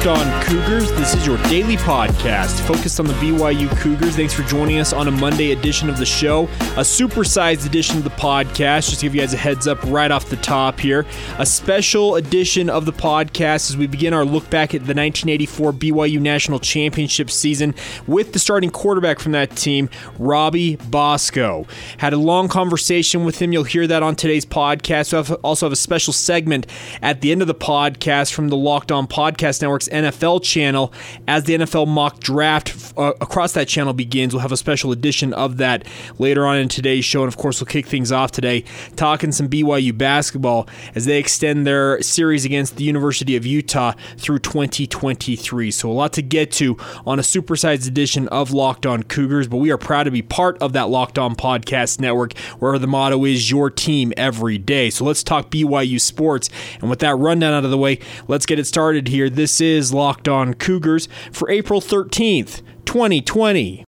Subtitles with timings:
[0.00, 0.90] Locked On Cougars.
[0.92, 4.16] This is your daily podcast focused on the BYU Cougars.
[4.16, 8.04] Thanks for joining us on a Monday edition of the show, a supersized edition of
[8.04, 8.88] the podcast.
[8.88, 11.04] Just to give you guys a heads up right off the top here.
[11.38, 15.72] A special edition of the podcast as we begin our look back at the 1984
[15.74, 17.74] BYU National Championship season
[18.06, 21.66] with the starting quarterback from that team, Robbie Bosco.
[21.98, 23.52] Had a long conversation with him.
[23.52, 25.12] You'll hear that on today's podcast.
[25.28, 26.66] We also have a special segment
[27.02, 30.92] at the end of the podcast from the Locked On Podcast Network's NFL channel.
[31.28, 35.32] As the NFL mock draft uh, across that channel begins, we'll have a special edition
[35.34, 35.86] of that
[36.18, 37.22] later on in today's show.
[37.22, 38.64] And of course, we'll kick things off today
[38.96, 44.40] talking some BYU basketball as they extend their series against the University of Utah through
[44.40, 45.70] 2023.
[45.70, 49.58] So, a lot to get to on a supersized edition of Locked On Cougars, but
[49.58, 53.24] we are proud to be part of that Locked On Podcast Network where the motto
[53.24, 54.90] is your team every day.
[54.90, 56.50] So, let's talk BYU sports.
[56.80, 59.30] And with that rundown out of the way, let's get it started here.
[59.30, 63.84] This is Locked On Cougars for April 13th, 2020.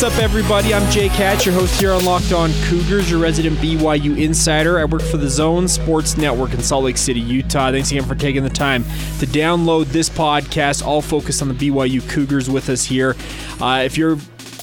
[0.00, 0.72] What's up, everybody?
[0.72, 4.78] I'm Jake Hatch, your host here on Locked On Cougars, your resident BYU insider.
[4.78, 7.70] I work for the Zone Sports Network in Salt Lake City, Utah.
[7.70, 8.84] Thanks again for taking the time
[9.18, 13.14] to download this podcast, all focused on the BYU Cougars with us here.
[13.60, 14.16] Uh, if you're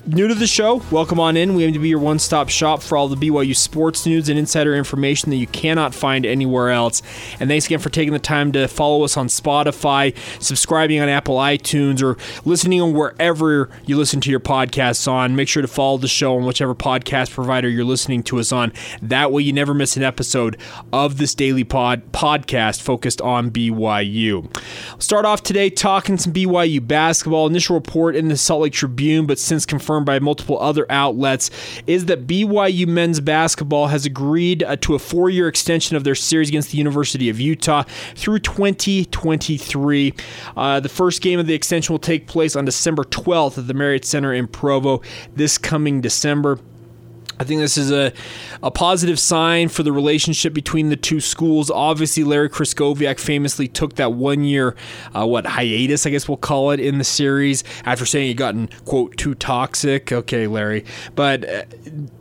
[0.07, 1.53] new to the show, welcome on in.
[1.53, 4.39] We aim to be your one stop shop for all the BYU sports news and
[4.39, 7.01] insider information that you cannot find anywhere else.
[7.39, 11.35] And thanks again for taking the time to follow us on Spotify, subscribing on Apple
[11.35, 15.35] iTunes, or listening on wherever you listen to your podcasts on.
[15.35, 18.71] Make sure to follow the show on whichever podcast provider you're listening to us on.
[19.01, 20.57] That way, you never miss an episode
[20.93, 24.55] of this daily pod podcast focused on BYU.
[25.01, 27.47] Start off today talking some BYU basketball.
[27.47, 31.49] Initial report in the Salt Lake Tribune, but since confirmed by multiple other outlets,
[31.87, 36.15] is that BYU men's basketball has agreed uh, to a four year extension of their
[36.15, 37.83] series against the University of Utah
[38.15, 40.13] through 2023.
[40.55, 43.73] Uh, the first game of the extension will take place on December 12th at the
[43.73, 45.01] Marriott Center in Provo
[45.35, 46.59] this coming December.
[47.39, 48.11] I think this is a,
[48.63, 51.69] a positive sign for the relationship between the two schools.
[51.69, 54.75] Obviously, Larry Krystkowiak famously took that one year,
[55.13, 58.69] uh, what, hiatus, I guess we'll call it, in the series after saying he'd gotten,
[58.85, 60.11] quote, too toxic.
[60.11, 60.85] Okay, Larry.
[61.15, 61.63] But uh,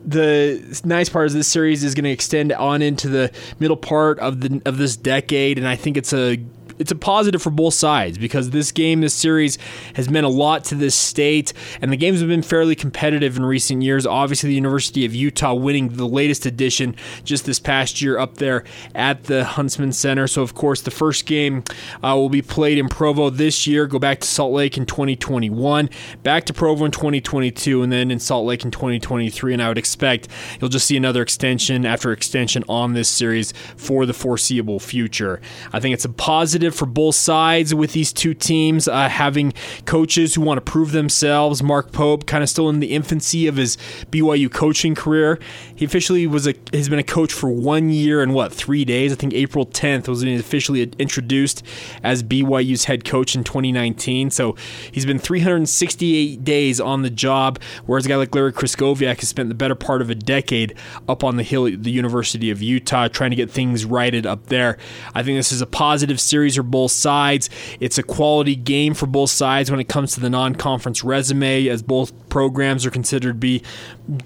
[0.04, 4.18] the nice part is this series is going to extend on into the middle part
[4.18, 6.38] of the of this decade, and I think it's a
[6.78, 9.58] it's a positive for both sides because this game, this series,
[9.94, 13.44] has meant a lot to this state, and the games have been fairly competitive in
[13.44, 14.06] recent years.
[14.06, 18.64] Obviously, the University of Utah winning the latest edition just this past year up there
[18.94, 20.26] at the Huntsman Center.
[20.26, 21.64] So, of course, the first game
[22.02, 23.86] uh, will be played in Provo this year.
[23.86, 25.90] Go back to Salt Lake in 2021,
[26.22, 29.52] back to Provo in 2022, and then in Salt Lake in 2023.
[29.52, 30.28] And I would expect
[30.60, 35.40] you'll just see another extension after extension on this series for the foreseeable future.
[35.72, 39.52] I think it's a positive for both sides with these two teams uh, having
[39.84, 41.62] coaches who want to prove themselves.
[41.62, 43.76] Mark Pope, kind of still in the infancy of his
[44.10, 45.38] BYU coaching career,
[45.74, 49.12] he officially was a has been a coach for one year and what three days.
[49.12, 51.62] I think April 10th was when he officially introduced
[52.02, 54.30] as BYU's head coach in 2019.
[54.30, 54.56] So
[54.90, 59.48] he's been 368 days on the job, whereas a guy like Larry Krystkowiak has spent
[59.48, 60.74] the better part of a decade
[61.08, 64.46] up on the hill at the University of Utah trying to get things righted up
[64.46, 64.76] there.
[65.14, 67.48] I think this is a positive series for both sides.
[67.80, 71.82] It's a quality game for both sides when it comes to the non-conference resume, as
[71.82, 73.62] both programs are considered to be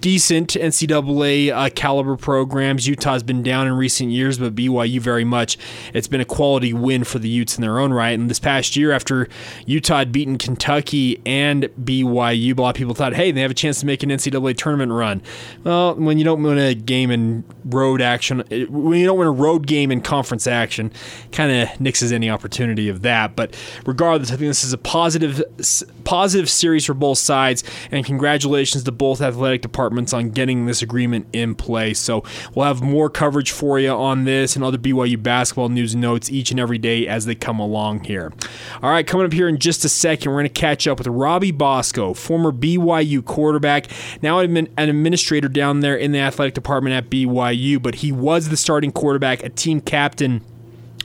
[0.00, 2.86] decent NCAA uh, caliber programs.
[2.86, 5.56] Utah's been down in recent years, but BYU very much.
[5.94, 8.18] It's been a quality win for the Utes in their own right.
[8.18, 9.28] And this past year, after
[9.66, 13.54] Utah had beaten Kentucky and BYU, a lot of people thought, hey, they have a
[13.54, 15.22] chance to make an NCAA tournament run.
[15.64, 19.32] Well, when you don't win a game in road action, when you don't win a
[19.32, 20.92] road game in conference action,
[21.32, 23.36] kind of nixes any opportunity of that.
[23.36, 23.56] But
[23.86, 25.42] regardless, I think this is a positive
[26.04, 31.26] positive series for both sides, and congratulations to both athletic departments on getting this agreement
[31.32, 32.00] in place.
[32.00, 32.24] So
[32.54, 36.50] we'll have more coverage for you on this and other BYU basketball news notes each
[36.50, 38.32] and every day as they come along here.
[38.82, 41.06] All right, coming up here in just a second, we're going to catch up with
[41.06, 43.86] Robbie Bosco, former BYU quarterback,
[44.20, 48.56] now an administrator down there in the athletic department at BYU, but he was the
[48.56, 50.42] starting quarterback, a team captain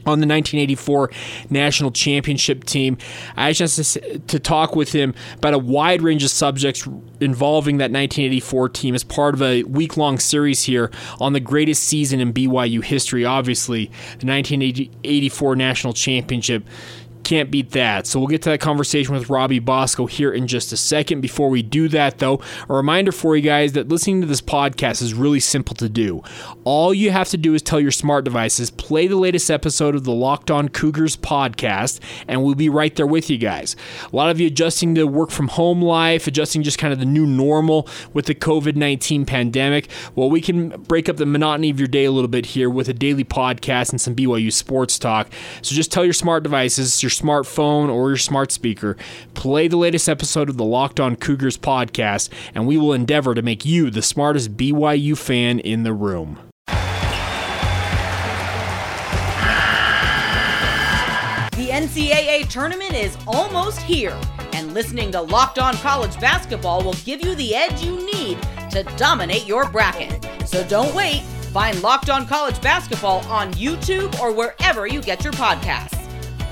[0.05, 1.09] on the 1984
[1.49, 2.97] national championship team.
[3.35, 6.87] I had a chance to, to, talk with him about a wide range of subjects
[7.19, 11.83] involving that 1984 team as part of a week long series here on the greatest
[11.83, 13.25] season in BYU history.
[13.25, 13.85] Obviously,
[14.19, 16.63] the 1984 national championship
[17.25, 18.07] can't beat that.
[18.07, 21.21] So we'll get to that conversation with Robbie Bosco here in just a second.
[21.21, 22.39] Before we do that, though,
[22.69, 26.21] a reminder for you guys that listening to this podcast is really simple to do.
[26.63, 30.03] All you have to do is tell your smart devices, play the latest episode of
[30.03, 33.75] the Locked On Cougars podcast, and we'll be right there with you guys.
[34.13, 37.05] A lot of you adjusting to work from home life, adjusting just kind of the
[37.05, 39.89] new normal with the COVID 19 pandemic.
[40.13, 42.87] Well, we can break up the monotony of your day a little bit here with
[42.87, 45.31] a daily podcast and some BYU sports talk.
[45.63, 48.97] So just tell your smart devices, your smartphone or your smart speaker,
[49.33, 53.41] play the latest episode of the Locked On Cougars podcast, and we will endeavor to
[53.41, 56.39] make you the smartest BYU fan in the room.
[61.55, 64.19] The NCAA tournament is almost here,
[64.53, 68.41] and listening to Locked On College Basketball will give you the edge you need
[68.71, 70.27] to dominate your bracket.
[70.45, 71.21] So don't wait.
[71.53, 75.94] Find Locked On College Basketball on YouTube or wherever you get your podcasts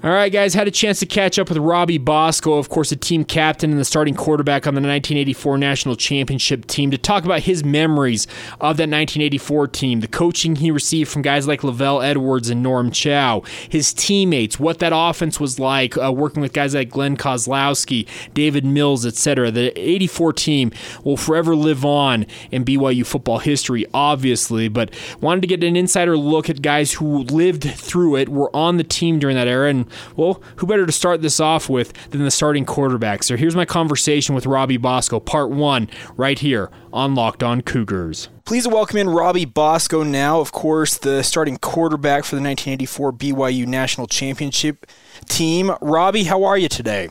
[0.00, 2.94] All right, guys, had a chance to catch up with Robbie Bosco, of course, the
[2.94, 7.40] team captain and the starting quarterback on the 1984 national championship team, to talk about
[7.40, 8.28] his memories
[8.60, 12.92] of that 1984 team, the coaching he received from guys like LaVell Edwards and Norm
[12.92, 18.06] Chow, his teammates, what that offense was like, uh, working with guys like Glenn Kozlowski,
[18.34, 19.50] David Mills, etc.
[19.50, 20.70] The 84 team
[21.02, 26.16] will forever live on in BYU football history, obviously, but wanted to get an insider
[26.16, 29.87] look at guys who lived through it, were on the team during that era, and
[30.16, 33.22] well, who better to start this off with than the starting quarterback?
[33.22, 38.28] So here's my conversation with Robbie Bosco, part one, right here on Locked On Cougars.
[38.44, 43.66] Please welcome in Robbie Bosco now, of course, the starting quarterback for the 1984 BYU
[43.66, 44.86] National Championship
[45.26, 45.70] team.
[45.80, 47.10] Robbie, how are you today?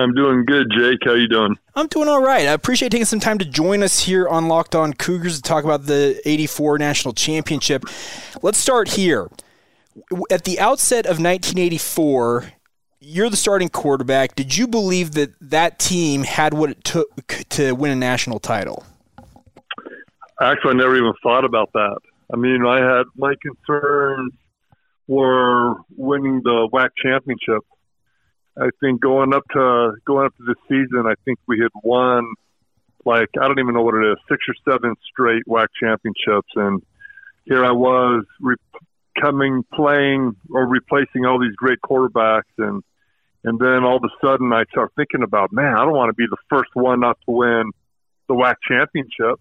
[0.00, 0.98] I'm doing good, Jake.
[1.04, 1.56] How you doing?
[1.74, 2.48] I'm doing all right.
[2.48, 5.64] I appreciate taking some time to join us here on Locked On Cougars to talk
[5.64, 7.84] about the 84 National Championship.
[8.42, 9.28] Let's start here
[10.30, 12.52] at the outset of 1984,
[13.00, 14.34] you're the starting quarterback.
[14.34, 18.84] Did you believe that that team had what it took to win a national title?
[20.40, 21.98] Actually, I never even thought about that.
[22.32, 24.32] I mean, I had my concerns
[25.06, 27.64] were winning the WAC championship.
[28.56, 32.26] I think going up to going up to this season, I think we had won
[33.04, 36.82] like I don't even know what it is, six or seven straight WAC championships, and
[37.44, 38.56] here I was re-
[39.18, 42.82] coming playing or replacing all these great quarterbacks and
[43.42, 46.14] and then all of a sudden I start thinking about, man, I don't want to
[46.14, 47.70] be the first one not to win
[48.28, 49.40] the WAC championship.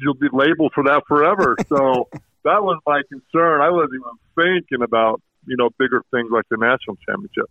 [0.00, 1.56] You'll be labeled for that forever.
[1.68, 2.08] So
[2.44, 3.60] that was my concern.
[3.60, 7.50] I wasn't even thinking about, you know, bigger things like the national championship.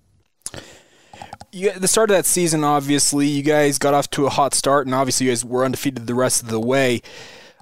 [1.51, 4.87] Yeah, the start of that season, obviously, you guys got off to a hot start,
[4.87, 7.01] and obviously, you guys were undefeated the rest of the way.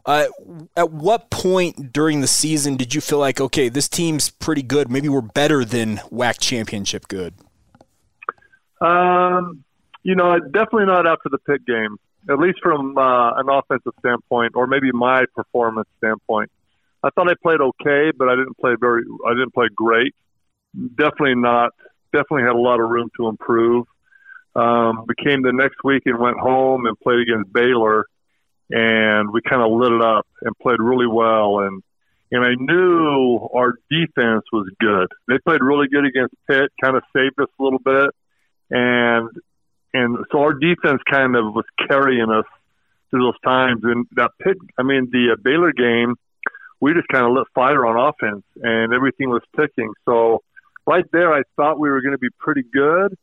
[0.05, 0.25] Uh,
[0.75, 4.89] at what point during the season did you feel like, okay, this team's pretty good?
[4.89, 7.33] Maybe we're better than WAC championship good.
[8.81, 9.63] Um,
[10.03, 11.97] you know, definitely not after the Pitt game.
[12.29, 16.51] At least from uh, an offensive standpoint, or maybe my performance standpoint.
[17.03, 19.03] I thought I played okay, but I didn't play very.
[19.25, 20.13] I didn't play great.
[20.95, 21.71] Definitely not.
[22.13, 23.87] Definitely had a lot of room to improve.
[24.55, 28.05] Um, we came the next week and went home and played against Baylor
[28.71, 31.59] and we kind of lit it up and played really well.
[31.59, 31.83] And
[32.33, 35.07] and I knew our defense was good.
[35.27, 38.09] They played really good against Pitt, kind of saved us a little bit,
[38.69, 39.29] and
[39.93, 42.45] and so our defense kind of was carrying us
[43.09, 43.81] through those times.
[43.83, 46.15] And that Pitt, I mean, the uh, Baylor game,
[46.79, 49.91] we just kind of lit fire on offense, and everything was ticking.
[50.05, 50.41] So
[50.87, 53.17] right there, I thought we were going to be pretty good,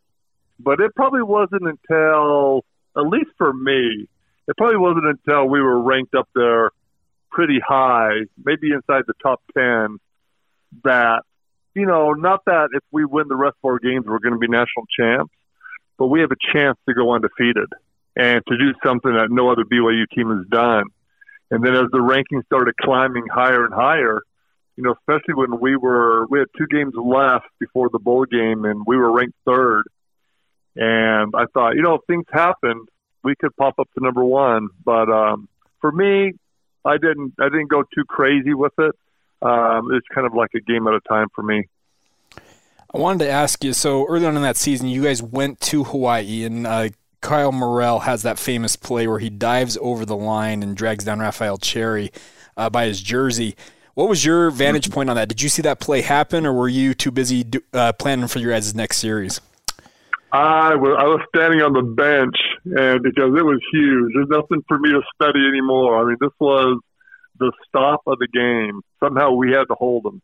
[0.60, 2.64] but it probably wasn't until,
[2.96, 4.06] at least for me,
[4.48, 6.70] it probably wasn't until we were ranked up there
[7.30, 9.98] pretty high, maybe inside the top 10,
[10.84, 11.22] that,
[11.74, 14.38] you know, not that if we win the rest of our games, we're going to
[14.38, 15.32] be national champs,
[15.98, 17.68] but we have a chance to go undefeated
[18.16, 20.84] and to do something that no other BYU team has done.
[21.50, 24.22] And then as the rankings started climbing higher and higher,
[24.76, 28.64] you know, especially when we were we had two games left before the bowl game,
[28.64, 29.84] and we were ranked third.
[30.76, 32.88] And I thought, you know, if things happened,
[33.22, 34.68] we could pop up to number one.
[34.84, 35.48] But um,
[35.80, 36.32] for me,
[36.84, 38.94] I didn't I didn't go too crazy with it.
[39.40, 41.68] Um, it's kind of like a game at a time for me.
[42.94, 43.72] I wanted to ask you.
[43.72, 46.88] So early on in that season, you guys went to Hawaii, and uh,
[47.20, 51.18] Kyle Morrell has that famous play where he dives over the line and drags down
[51.18, 52.10] Raphel Cherry
[52.56, 53.56] uh, by his jersey.
[53.94, 55.28] What was your vantage point on that?
[55.28, 58.38] Did you see that play happen, or were you too busy do, uh, planning for
[58.38, 59.40] your guys' next series?
[60.30, 64.62] I was I was standing on the bench, and because it was huge, there's nothing
[64.68, 66.02] for me to study anymore.
[66.02, 66.80] I mean, this was
[67.38, 68.82] the stop of the game.
[69.02, 70.20] Somehow we had to hold them,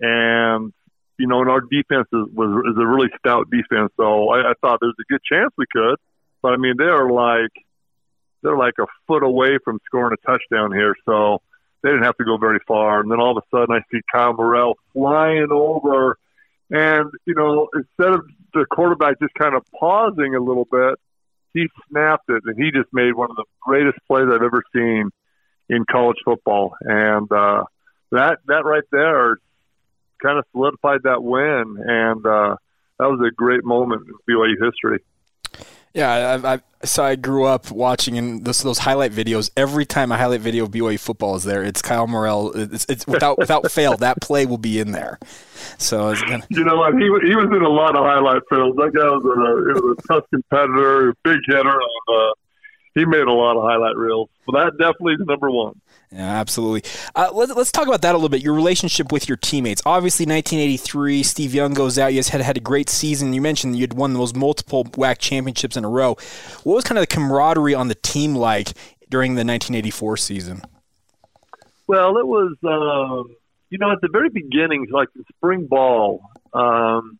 [0.00, 0.72] and
[1.18, 3.92] you know, and our defense is, was is a really stout defense.
[3.96, 5.96] So I, I thought there's a good chance we could,
[6.42, 7.52] but I mean, they're like
[8.42, 10.94] they're like a foot away from scoring a touchdown here.
[11.04, 11.40] So
[11.82, 13.00] they didn't have to go very far.
[13.00, 16.18] And then all of a sudden, I see Kyle Morrell flying over,
[16.70, 20.98] and you know, instead of the quarterback just kind of pausing a little bit,
[21.54, 25.10] he snapped it, and he just made one of the greatest plays I've ever seen
[25.68, 26.74] in college football.
[26.80, 27.64] And uh,
[28.12, 29.36] that that right there
[30.22, 32.56] kind of solidified that win, and uh,
[32.98, 35.04] that was a great moment in BYU history.
[35.94, 39.50] Yeah, I, I, so I grew up watching in those, those highlight videos.
[39.56, 42.52] Every time a highlight video of BYU football is there, it's Kyle Morrell.
[42.54, 45.18] It's, it's without without fail that play will be in there.
[45.78, 46.46] So gonna...
[46.50, 46.94] you know what?
[46.94, 48.76] He he was in a lot of highlight films.
[48.76, 52.32] That guy was a, was a tough competitor, big hitter, and uh,
[52.96, 54.30] he made a lot of highlight reels.
[54.46, 55.80] But that definitely is number one.
[56.10, 56.90] Yeah, absolutely.
[57.14, 58.42] Uh, let, us talk about that a little bit.
[58.42, 59.82] Your relationship with your teammates.
[59.84, 62.14] Obviously, 1983, Steve Young goes out.
[62.14, 63.34] You guys had had a great season.
[63.34, 66.16] You mentioned you had won those multiple WAC championships in a row.
[66.64, 68.68] What was kind of the camaraderie on the team like
[69.10, 70.62] during the 1984 season?
[71.86, 73.36] Well, it was, um,
[73.68, 76.22] you know, at the very beginning, like in spring ball,
[76.54, 77.18] um,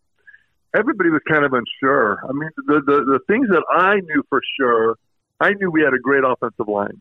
[0.74, 2.20] everybody was kind of unsure.
[2.26, 4.96] I mean, the, the the things that I knew for sure,
[5.40, 7.00] I knew we had a great offensive line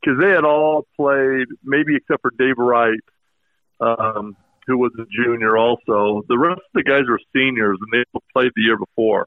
[0.00, 3.00] because they had all played, maybe except for Dave Wright,
[3.80, 4.36] um,
[4.66, 6.22] who was a junior also.
[6.28, 9.26] The rest of the guys were seniors, and they played the year before,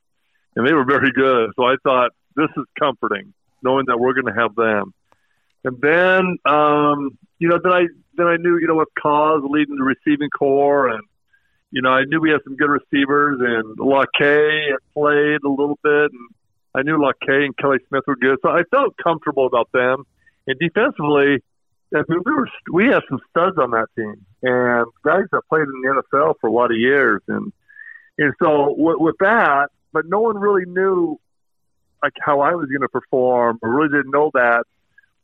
[0.56, 1.52] and they were very good.
[1.56, 4.94] So I thought this is comforting, knowing that we're going to have them.
[5.66, 9.76] And then, um, you know, then I then I knew, you know, with Koz leading
[9.76, 11.02] the receiving corps, and
[11.72, 15.80] you know, I knew we had some good receivers, and Lachey had played a little
[15.82, 16.30] bit, and
[16.76, 20.06] I knew Lachey and Kelly Smith were good, so I felt comfortable about them.
[20.48, 21.44] And defensively,
[21.96, 25.62] I mean, we were we had some studs on that team, and guys that played
[25.64, 27.54] in the NFL for a lot of years, and
[28.18, 31.20] and so with, with that, but no one really knew
[32.02, 34.66] like how I was going to perform, or really didn't know that.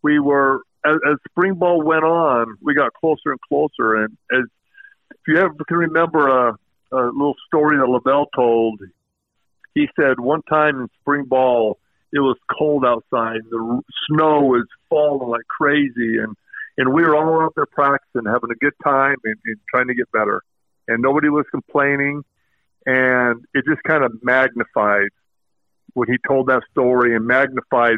[0.02, 4.46] We were as, as spring ball went on, we got closer and closer, and as
[5.12, 6.58] if you ever can remember a,
[6.92, 8.80] a little story that LaVell told,
[9.76, 11.80] he said one time in spring ball
[12.12, 13.42] it was cold outside.
[13.50, 16.36] The snow was falling like crazy, and
[16.78, 19.94] and we were all out there practicing, having a good time, and, and trying to
[19.94, 20.42] get better.
[20.88, 22.24] And nobody was complaining,
[22.86, 25.10] and it just kind of magnified
[25.94, 27.98] when he told that story, and magnified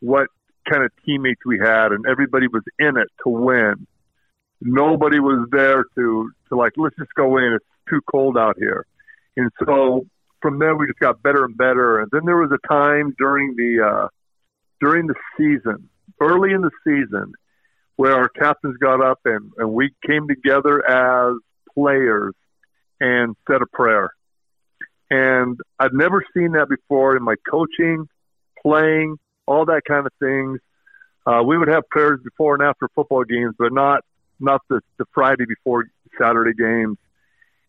[0.00, 0.28] what
[0.68, 3.86] kind of teammates we had, and everybody was in it to win.
[4.60, 7.54] Nobody was there to to like let's just go in.
[7.54, 8.84] It's too cold out here,
[9.36, 10.04] and so
[10.40, 12.00] from there we just got better and better.
[12.00, 14.08] And then there was a time during the uh,
[14.80, 15.88] during the season,
[16.20, 17.32] early in the season,
[17.96, 21.36] where our captains got up and, and we came together as
[21.74, 22.34] players
[23.00, 24.10] and said a prayer.
[25.10, 28.08] And I've never seen that before in my coaching,
[28.62, 30.58] playing, all that kind of things.
[31.26, 34.02] Uh, we would have prayers before and after football games, but not
[34.38, 35.86] not the, the Friday before
[36.20, 36.98] Saturday games.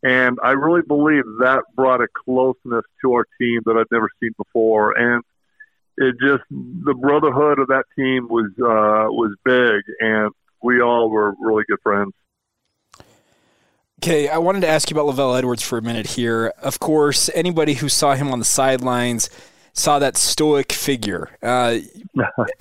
[0.04, 4.32] And I really believe that brought a closeness to our team that I've never seen
[4.38, 4.98] before.
[4.98, 5.24] And
[5.98, 11.34] it just the brotherhood of that team was uh, was big, and we all were
[11.40, 12.14] really good friends.
[14.04, 16.54] Okay, I wanted to ask you about LaVell Edwards for a minute here.
[16.62, 19.32] Of course, anybody who saw him on the sidelines
[19.74, 21.36] saw that stoic figure.
[21.42, 21.80] Uh,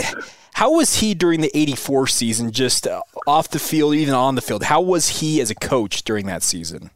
[0.54, 2.86] how was he during the 84 season, just
[3.26, 4.64] off the field, even on the field?
[4.64, 6.90] How was he as a coach during that season?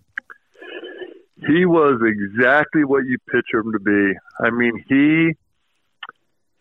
[1.51, 4.15] He was exactly what you picture him to be.
[4.39, 5.35] I mean, he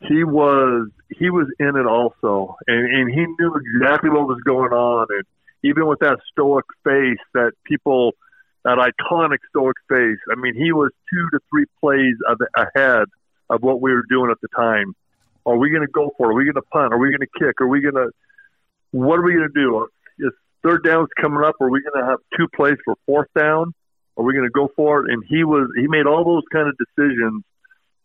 [0.08, 4.72] he was he was in it also, and and he knew exactly what was going
[4.72, 5.24] on, and
[5.63, 8.13] even with that stoic face, that people
[8.63, 10.17] that iconic stoic face.
[10.31, 12.15] I mean, he was two to three plays
[12.55, 13.05] ahead
[13.50, 14.96] of what we were doing at the time.
[15.46, 16.34] Are we going to go for it?
[16.34, 16.93] Are we going to punt?
[16.93, 17.62] Are we going to kick?
[17.62, 18.10] Are we going to
[18.91, 19.88] what are we going to do?
[20.19, 21.55] Is third down's coming up?
[21.62, 23.74] Are we going to have two plays for fourth down?
[24.18, 25.13] Are we going to go for it?
[25.13, 27.44] And he was he made all those kind of decisions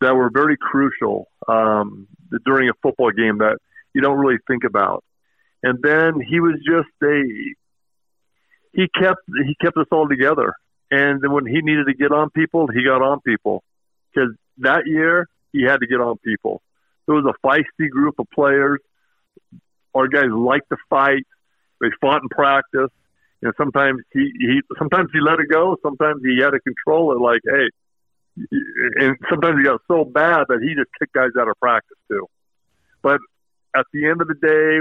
[0.00, 2.06] that were very crucial um,
[2.44, 3.58] during a football game that
[3.94, 5.04] you don't really think about.
[5.62, 7.23] And then he was just a
[8.73, 10.54] he kept he kept us all together.
[10.90, 13.64] And then when he needed to get on people, he got on people.
[14.12, 16.62] Because that year he had to get on people.
[17.06, 18.80] There was a feisty group of players.
[19.94, 21.26] Our guys liked to fight.
[21.80, 22.90] They fought in practice.
[23.44, 25.76] And sometimes he, he sometimes he let it go.
[25.82, 27.20] Sometimes he had to control it.
[27.20, 27.68] Like, hey,
[28.98, 32.26] and sometimes he got so bad that he just kicked guys out of practice too.
[33.02, 33.20] But
[33.76, 34.80] at the end of the day,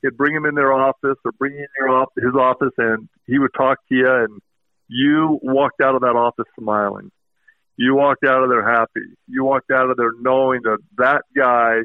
[0.00, 3.38] he'd bring him in their office or bring in your office, his office, and he
[3.38, 4.40] would talk to you, and
[4.88, 7.10] you walked out of that office smiling.
[7.76, 9.14] You walked out of there happy.
[9.28, 11.80] You walked out of there knowing that that guy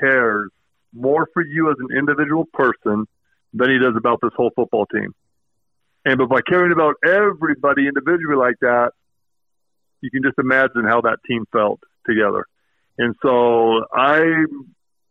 [0.00, 0.50] cares
[0.94, 3.06] more for you as an individual person
[3.52, 5.14] than he does about this whole football team.
[6.04, 8.92] And but by caring about everybody individually like that,
[10.00, 12.46] you can just imagine how that team felt together.
[12.98, 14.44] And so I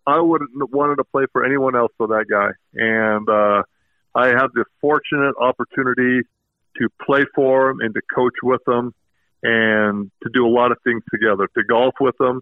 [0.05, 2.49] I wouldn't wanted to play for anyone else but that guy.
[2.73, 3.63] And uh,
[4.15, 6.21] I have the fortunate opportunity
[6.77, 8.93] to play for him and to coach with him
[9.43, 12.41] and to do a lot of things together, to golf with him.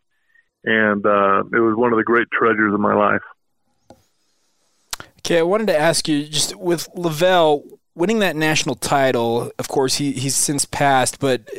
[0.63, 3.22] And uh, it was one of the great treasures of my life.
[5.20, 9.51] Okay, I wanted to ask you just with LaVell winning that national title.
[9.60, 11.50] Of course, he, he's since passed, but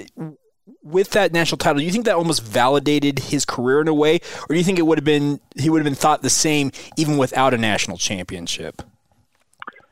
[0.83, 4.17] with that national title, do you think that almost validated his career in a way,
[4.17, 6.73] or do you think it would have been he would have been thought the same
[6.97, 8.83] even without a national championship?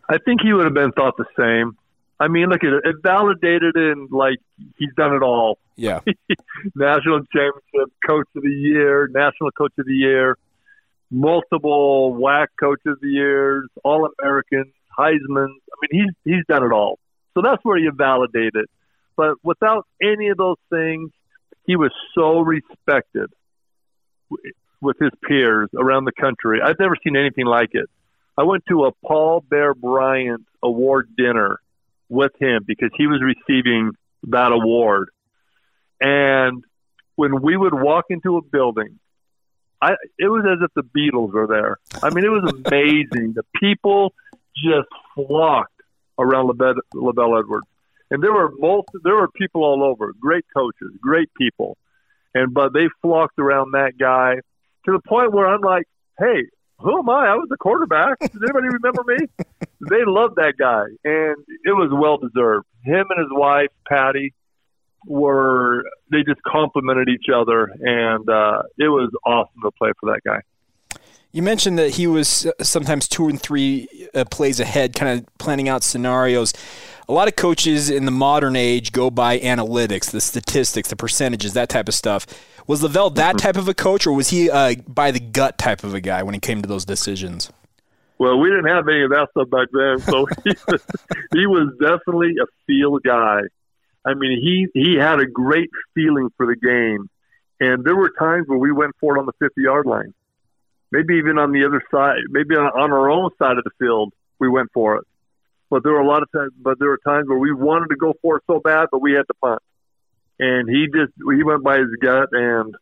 [0.09, 1.77] I think he would have been thought the same.
[2.21, 2.83] I mean, look at it.
[2.85, 4.39] It validated in like
[4.79, 5.59] he's done it all.
[5.77, 6.01] Yeah.
[6.75, 10.37] national championship, coach of the year, national coach of the year,
[11.11, 15.49] multiple WAC coach of the years, all Americans, Heisman.
[15.49, 16.99] I mean, he's he's done it all.
[17.35, 18.69] So that's where you validate it.
[19.17, 21.11] But without any of those things,
[21.67, 23.31] he was so respected
[24.81, 26.61] with his peers around the country.
[26.63, 27.89] I've never seen anything like it.
[28.37, 31.59] I went to a Paul Bear Bryant award dinner
[32.09, 33.93] with him because he was receiving
[34.25, 35.11] that award.
[36.01, 36.65] And
[37.17, 39.01] when we would walk into a building,
[39.83, 41.79] I it was as if the Beatles were there.
[42.03, 43.35] I mean, it was amazing.
[43.35, 44.15] the people
[44.63, 45.73] just flocked
[46.19, 47.67] around LaVell, LaVell Edwards
[48.11, 51.77] and there were most there were people all over, great coaches, great people,
[52.35, 54.37] and but they flocked around that guy
[54.87, 55.85] to the point where I'm like,
[56.19, 56.47] hey,
[56.79, 57.27] who am I?
[57.27, 58.19] I was the quarterback.
[58.21, 59.27] Does anybody remember me?
[59.91, 62.67] they loved that guy, and it was well deserved.
[62.85, 64.33] Him and his wife Patty
[65.07, 70.21] were they just complimented each other, and uh, it was awesome to play for that
[70.25, 70.41] guy.
[71.33, 75.69] You mentioned that he was sometimes two and three uh, plays ahead, kind of planning
[75.69, 76.53] out scenarios
[77.09, 81.55] a lot of coaches in the modern age go by analytics, the statistics, the percentages,
[81.55, 82.27] that type of stuff.
[82.67, 83.39] Was LaVell that mm-hmm.
[83.39, 86.23] type of a coach, or was he uh, by the gut type of a guy
[86.23, 87.51] when it came to those decisions?
[88.19, 90.87] Well, we didn't have any of that stuff back then, so he was,
[91.33, 93.41] he was definitely a feel guy.
[94.05, 97.09] I mean, he he had a great feeling for the game,
[97.59, 100.13] and there were times where we went for it on the fifty yard line,
[100.91, 104.13] maybe even on the other side, maybe on, on our own side of the field,
[104.39, 105.05] we went for it.
[105.71, 107.97] But there were a lot of times, but there were times where we wanted to
[107.97, 109.63] go for it so bad, but we had to punt.
[110.39, 112.75] And he just he went by his gut, and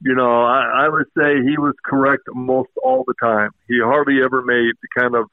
[0.00, 3.50] you know I, I would say he was correct most all the time.
[3.68, 5.26] He hardly ever made the kind of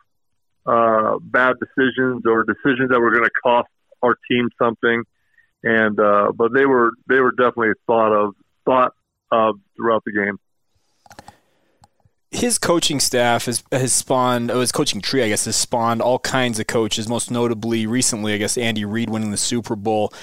[0.66, 3.70] uh, bad decisions or decisions that were going to cost
[4.04, 5.04] our team something.
[5.64, 8.92] And uh, but they were they were definitely thought of thought
[9.32, 10.38] of throughout the game
[12.32, 16.20] his coaching staff has, has spawned, oh, his coaching tree, I guess, has spawned all
[16.20, 20.14] kinds of coaches, most notably recently, I guess, Andy Reid winning the Super Bowl.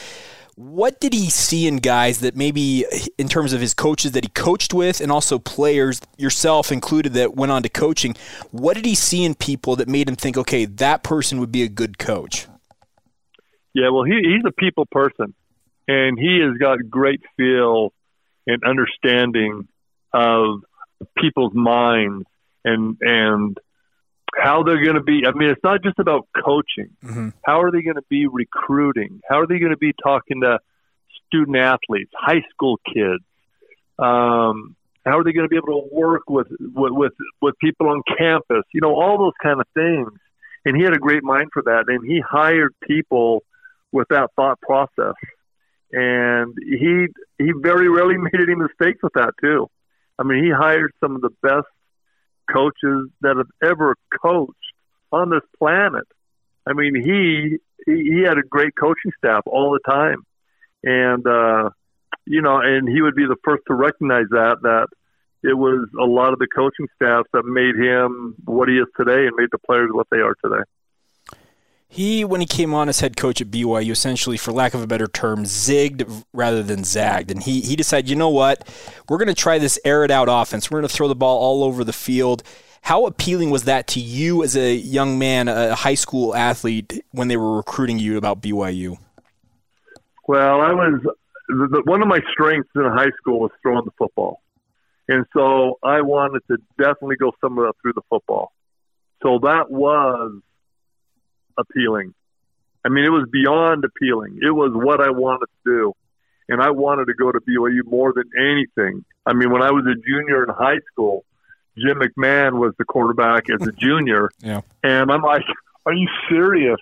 [0.56, 2.84] What did he see in guys that maybe,
[3.18, 7.34] in terms of his coaches that he coached with, and also players, yourself included, that
[7.34, 8.14] went on to coaching?
[8.50, 11.62] What did he see in people that made him think, okay, that person would be
[11.62, 12.46] a good coach?
[13.72, 15.34] Yeah, well, he, he's a people person,
[15.88, 17.92] and he has got great feel
[18.46, 19.66] and understanding
[20.12, 20.60] of
[21.16, 22.26] people's minds
[22.64, 23.59] and and
[24.37, 25.22] how they're going to be.
[25.26, 26.90] I mean, it's not just about coaching.
[27.04, 27.28] Mm-hmm.
[27.44, 29.20] How are they going to be recruiting?
[29.28, 30.59] How are they going to be talking to
[31.26, 33.22] student athletes, high school kids?
[33.98, 37.88] Um, how are they going to be able to work with, with with with people
[37.88, 38.64] on campus?
[38.72, 40.11] You know, all those kind of things.
[40.66, 43.42] And he had a great mind for that, and he hired people
[43.92, 45.14] with that thought process.
[45.92, 47.07] And he
[47.38, 49.68] he very rarely made any mistakes with that too.
[50.18, 51.66] I mean, he hired some of the best
[52.50, 54.55] coaches that have ever coached
[55.12, 56.07] on this planet.
[56.66, 60.22] I mean, he he had a great coaching staff all the time,
[60.83, 61.70] and uh,
[62.27, 64.87] you know, and he would be the first to recognize that that
[65.42, 69.27] it was a lot of the coaching staff that made him what he is today
[69.27, 70.62] and made the players what they are today.
[71.94, 74.87] He, when he came on as head coach at BYU, essentially, for lack of a
[74.88, 77.30] better term, zigged rather than zagged.
[77.30, 78.68] And he, he decided, you know what?
[79.09, 80.72] We're going to try this air it out offense.
[80.72, 82.42] We're going to throw the ball all over the field.
[82.83, 87.28] How appealing was that to you as a young man, a high school athlete, when
[87.28, 88.98] they were recruiting you about BYU?
[90.26, 91.00] Well, I was
[91.85, 94.40] one of my strengths in high school was throwing the football,
[95.07, 98.50] and so I wanted to definitely go somewhere through the football.
[99.22, 100.40] So that was
[101.58, 102.14] appealing.
[102.84, 104.38] I mean, it was beyond appealing.
[104.42, 105.92] It was what I wanted to do.
[106.48, 109.04] And I wanted to go to BYU more than anything.
[109.24, 111.24] I mean, when I was a junior in high school,
[111.76, 114.30] Jim McMahon was the quarterback as a junior.
[114.40, 114.60] yeah.
[114.82, 115.44] And I'm like,
[115.86, 116.78] are you serious?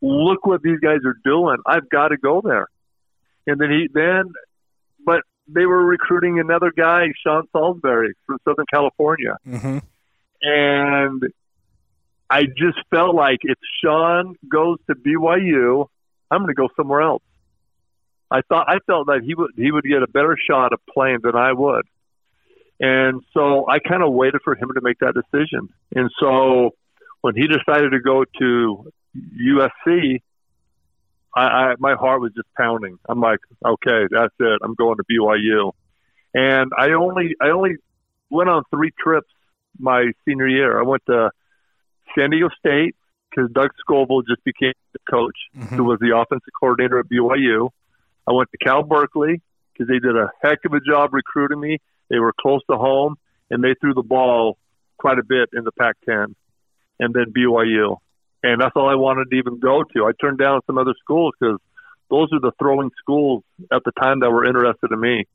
[0.00, 1.58] Look what these guys are doing.
[1.66, 2.68] I've got to go there.
[3.46, 4.32] And then he, then,
[5.04, 9.36] but they were recruiting another guy, Sean Salisbury from Southern California.
[9.46, 9.78] Mm-hmm.
[10.42, 11.22] And
[12.30, 15.86] I just felt like if Sean goes to BYU,
[16.30, 17.24] I'm going to go somewhere else.
[18.30, 21.18] I thought I felt that he would he would get a better shot of playing
[21.24, 21.84] than I would,
[22.78, 25.68] and so I kind of waited for him to make that decision.
[25.96, 26.70] And so
[27.22, 30.20] when he decided to go to USC,
[31.34, 33.00] I, I my heart was just pounding.
[33.08, 34.60] I'm like, okay, that's it.
[34.62, 35.72] I'm going to BYU,
[36.32, 37.72] and I only I only
[38.30, 39.32] went on three trips
[39.76, 40.78] my senior year.
[40.78, 41.32] I went to
[42.18, 42.94] San Diego State
[43.30, 45.76] because Doug Scovil just became the coach, mm-hmm.
[45.76, 47.70] who was the offensive coordinator at BYU.
[48.26, 49.40] I went to Cal Berkeley
[49.72, 51.78] because they did a heck of a job recruiting me.
[52.08, 53.16] They were close to home,
[53.50, 54.58] and they threw the ball
[54.98, 56.34] quite a bit in the Pac-10,
[56.98, 57.96] and then BYU,
[58.42, 60.04] and that's all I wanted to even go to.
[60.04, 61.58] I turned down some other schools because
[62.10, 65.26] those are the throwing schools at the time that were interested in me,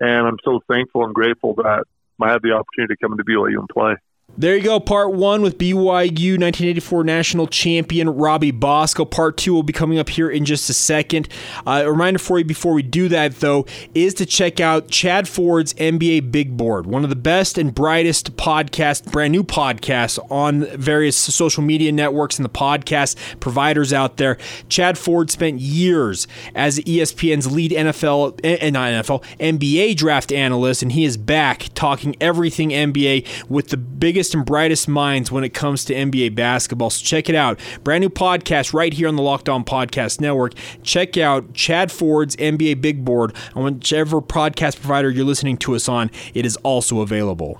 [0.00, 1.84] and I'm so thankful and grateful that
[2.20, 3.96] I had the opportunity to come into BYU and play.
[4.38, 9.04] There you go, part one with BYU 1984 national champion Robbie Bosco.
[9.04, 11.28] Part two will be coming up here in just a second.
[11.66, 15.28] Uh, a reminder for you before we do that, though, is to check out Chad
[15.28, 20.64] Ford's NBA Big Board, one of the best and brightest podcast, brand new podcasts on
[20.78, 24.38] various social media networks and the podcast providers out there.
[24.70, 30.82] Chad Ford spent years as ESPN's lead NFL, and eh, not NFL, NBA draft analyst,
[30.82, 35.42] and he is back talking everything NBA with the biggest biggest and brightest minds when
[35.42, 36.90] it comes to NBA basketball.
[36.90, 37.58] So check it out.
[37.82, 40.54] Brand new podcast right here on the Locked On Podcast Network.
[40.84, 45.88] Check out Chad Ford's NBA Big Board on whichever podcast provider you're listening to us
[45.88, 46.08] on.
[46.34, 47.58] It is also available.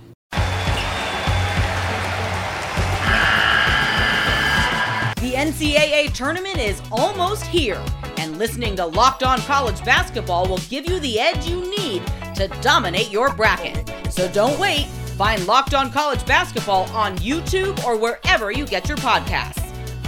[5.16, 7.82] The NCAA tournament is almost here,
[8.18, 12.46] and listening to Locked On College Basketball will give you the edge you need to
[12.60, 13.90] dominate your bracket.
[14.12, 14.86] So don't wait.
[15.16, 19.62] Find Locked On College Basketball on YouTube or wherever you get your podcasts.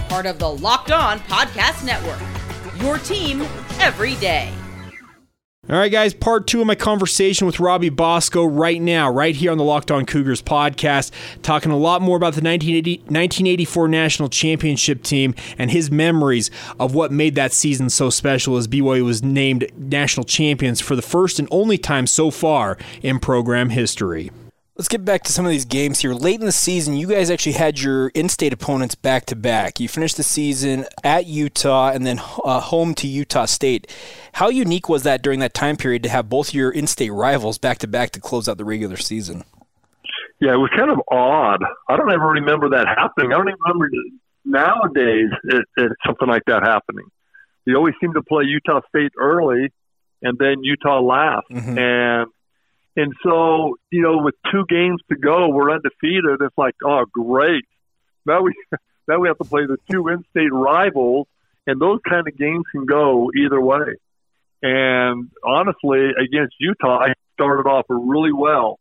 [0.09, 2.19] Part of the Locked On Podcast Network.
[2.81, 3.41] Your team
[3.79, 4.51] every day.
[5.67, 9.51] All right, guys, part two of my conversation with Robbie Bosco right now, right here
[9.51, 11.09] on the Locked On Cougars podcast,
[11.41, 16.93] talking a lot more about the 1980, 1984 National Championship team and his memories of
[16.93, 21.39] what made that season so special as BYU was named national champions for the first
[21.39, 24.29] and only time so far in program history.
[24.77, 26.13] Let's get back to some of these games here.
[26.13, 29.79] Late in the season, you guys actually had your in-state opponents back to back.
[29.79, 33.89] You finished the season at Utah and then uh, home to Utah State.
[34.33, 37.77] How unique was that during that time period to have both your in-state rivals back
[37.79, 39.45] to back to close out the regular season?
[40.41, 41.63] Yeah, it was kind of odd.
[41.87, 43.31] I don't ever remember that happening.
[43.31, 43.89] I don't even remember
[44.43, 47.05] nowadays it, it, something like that happening.
[47.63, 49.71] You always seem to play Utah State early
[50.21, 51.77] and then Utah last, mm-hmm.
[51.77, 52.27] and
[52.95, 56.41] and so, you know, with two games to go, we're undefeated.
[56.41, 57.65] It's like, oh, great.
[58.25, 58.53] Now we
[59.07, 61.27] now we have to play the two in-state rivals,
[61.67, 63.95] and those kind of games can go either way.
[64.61, 68.79] And honestly, against Utah, I started off really well.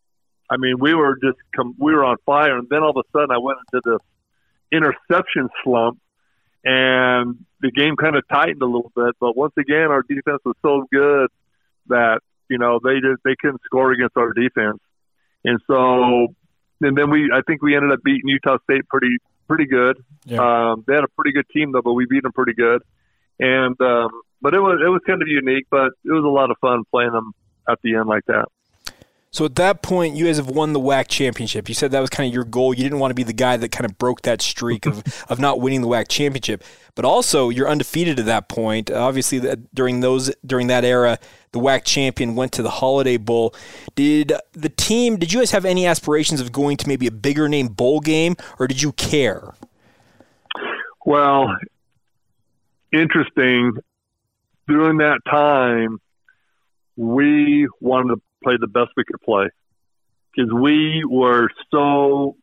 [0.48, 3.18] I mean, we were just com- we were on fire, and then all of a
[3.18, 4.00] sudden, I went into this
[4.70, 5.98] interception slump,
[6.64, 9.16] and the game kind of tightened a little bit.
[9.18, 11.30] But once again, our defense was so good
[11.88, 14.80] that you know, they just they couldn't score against our defense,
[15.44, 16.28] and so
[16.80, 19.16] and then we I think we ended up beating Utah State pretty
[19.48, 20.02] pretty good.
[20.24, 20.38] Yeah.
[20.72, 22.82] Um, they had a pretty good team though, but we beat them pretty good.
[23.38, 26.50] And um, but it was it was kind of unique, but it was a lot
[26.50, 27.32] of fun playing them
[27.68, 28.46] at the end like that.
[29.34, 31.68] So at that point, you guys have won the WAC championship.
[31.68, 32.72] You said that was kind of your goal.
[32.72, 35.40] You didn't want to be the guy that kind of broke that streak of, of
[35.40, 36.62] not winning the WAC championship.
[36.94, 38.92] But also, you're undefeated at that point.
[38.92, 39.42] Obviously,
[39.74, 41.18] during those during that era,
[41.50, 43.56] the WAC champion went to the Holiday Bowl.
[43.96, 45.16] Did the team?
[45.16, 48.36] Did you guys have any aspirations of going to maybe a bigger name bowl game,
[48.60, 49.52] or did you care?
[51.04, 51.56] Well,
[52.92, 53.72] interesting.
[54.68, 56.00] During that time,
[56.96, 59.48] we wanted to play the best we could play
[60.34, 62.36] because we were so.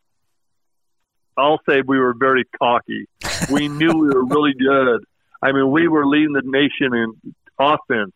[1.36, 3.08] I'll say we were very cocky.
[3.50, 5.04] We knew we were really good.
[5.42, 8.12] I mean, we were leading the nation in offense,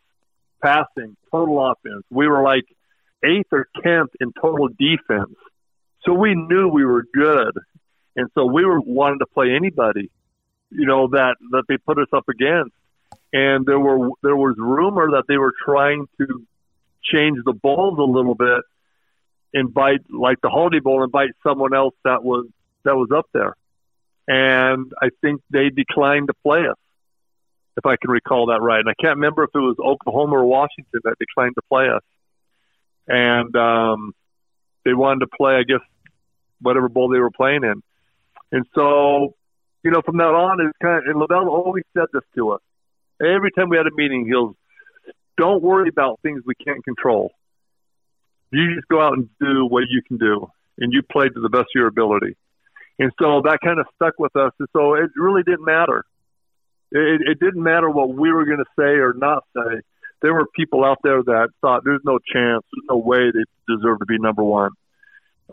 [0.62, 2.04] passing, total offense.
[2.10, 2.64] We were like
[3.24, 5.34] eighth or tenth in total defense.
[6.04, 7.52] So we knew we were good,
[8.16, 10.10] and so we were wanting to play anybody,
[10.70, 12.72] you know, that that they put us up against.
[13.32, 16.46] And there were there was rumor that they were trying to
[17.12, 18.62] change the bowls a little bit,
[19.54, 22.46] invite like the Holiday Bowl, invite someone else that was
[22.84, 23.54] that was up there,
[24.28, 26.78] and I think they declined to play us,
[27.76, 28.80] if I can recall that right.
[28.80, 32.02] And I can't remember if it was Oklahoma or Washington that declined to play us,
[33.08, 34.12] and um,
[34.84, 35.84] they wanted to play, I guess,
[36.60, 37.82] whatever bowl they were playing in,
[38.52, 39.34] and so.
[39.84, 42.60] You know, from that on, it's kind of, and LaVell always said this to us.
[43.22, 44.56] Every time we had a meeting, he'll
[45.36, 47.32] don't worry about things we can't control.
[48.50, 51.48] You just go out and do what you can do, and you play to the
[51.48, 52.36] best of your ability.
[52.98, 54.52] And so that kind of stuck with us.
[54.58, 56.04] And so it really didn't matter.
[56.90, 59.80] It, it didn't matter what we were going to say or not say.
[60.22, 63.98] There were people out there that thought there's no chance, there's no way they deserve
[63.98, 64.70] to be number one.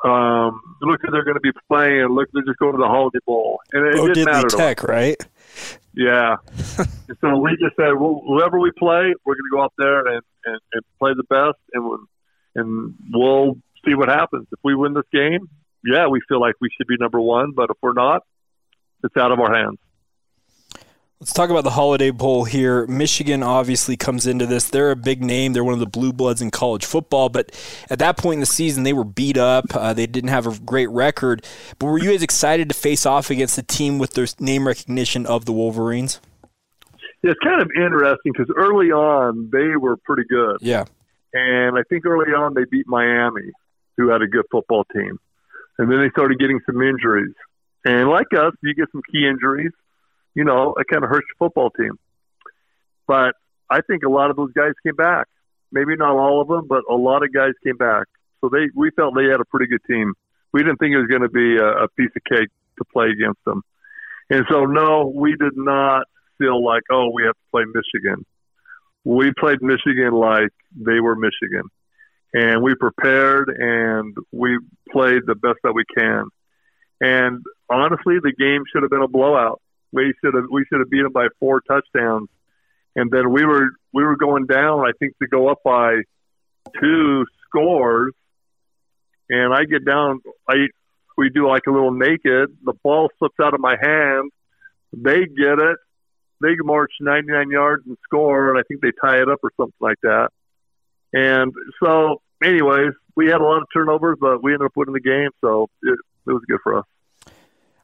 [0.03, 2.07] Um, look, who they're going to be playing.
[2.07, 4.47] Look, they're just going to the Holiday Bowl, and it, oh, it didn't matter.
[4.47, 5.17] Tech, right?
[5.93, 6.37] Yeah.
[7.21, 10.21] so we just said, well, whoever we play, we're going to go out there and,
[10.45, 11.99] and, and play the best, and we'll,
[12.55, 14.47] and we'll see what happens.
[14.51, 15.47] If we win this game,
[15.85, 17.51] yeah, we feel like we should be number one.
[17.51, 18.23] But if we're not,
[19.03, 19.77] it's out of our hands.
[21.23, 22.85] Let's talk about the Holiday Bowl here.
[22.87, 24.69] Michigan obviously comes into this.
[24.69, 25.53] They're a big name.
[25.53, 27.29] They're one of the blue bloods in college football.
[27.29, 27.57] But
[27.89, 29.73] at that point in the season, they were beat up.
[29.73, 31.45] Uh, they didn't have a great record.
[31.79, 35.25] But were you guys excited to face off against a team with their name recognition
[35.25, 36.19] of the Wolverines?
[37.23, 40.57] Yeah, it's kind of interesting because early on they were pretty good.
[40.59, 40.83] Yeah.
[41.31, 43.49] And I think early on they beat Miami,
[43.95, 45.17] who had a good football team.
[45.77, 47.33] And then they started getting some injuries.
[47.85, 49.71] And like us, you get some key injuries
[50.35, 51.97] you know, it kind of hurts your football team.
[53.07, 53.35] But
[53.69, 55.27] I think a lot of those guys came back.
[55.71, 58.07] Maybe not all of them, but a lot of guys came back.
[58.41, 60.13] So they we felt they had a pretty good team.
[60.51, 63.07] We didn't think it was going to be a, a piece of cake to play
[63.09, 63.63] against them.
[64.29, 66.05] And so no, we did not
[66.37, 68.25] feel like oh we have to play Michigan.
[69.03, 71.69] We played Michigan like they were Michigan,
[72.33, 74.59] and we prepared and we
[74.91, 76.25] played the best that we can.
[77.01, 79.61] And honestly, the game should have been a blowout
[79.93, 82.27] we should have we should have beat them by four touchdowns,
[82.95, 84.79] and then we were we were going down.
[84.81, 86.01] I think to go up by
[86.81, 88.13] two scores,
[89.29, 90.19] and I get down.
[90.49, 90.55] I
[91.17, 92.57] we do like a little naked.
[92.63, 94.31] The ball slips out of my hand.
[94.91, 95.77] They get it.
[96.41, 99.73] They march 99 yards and score, and I think they tie it up or something
[99.79, 100.29] like that.
[101.13, 104.99] And so, anyways, we had a lot of turnovers, but we ended up winning the
[104.99, 106.85] game, so it, it was good for us.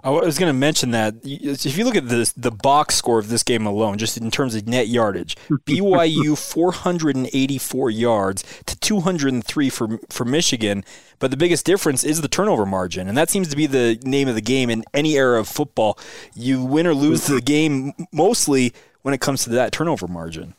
[0.01, 3.27] I was going to mention that if you look at the the box score of
[3.27, 9.99] this game alone, just in terms of net yardage, BYU 484 yards to 203 for
[10.09, 10.85] for Michigan,
[11.19, 14.29] but the biggest difference is the turnover margin, and that seems to be the name
[14.29, 15.99] of the game in any era of football.
[16.33, 20.55] You win or lose the game mostly when it comes to that turnover margin.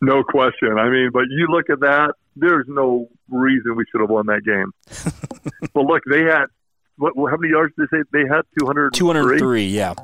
[0.00, 0.76] No question.
[0.76, 4.42] I mean, but you look at that, there's no reason we should have won that
[4.44, 4.72] game.
[5.72, 6.46] but look, they had
[7.02, 8.42] what, how many yards did they say they had?
[8.58, 8.96] 203?
[8.96, 9.94] 203, yeah.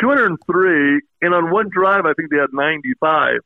[0.00, 3.40] 203, and on one drive, I think they had 95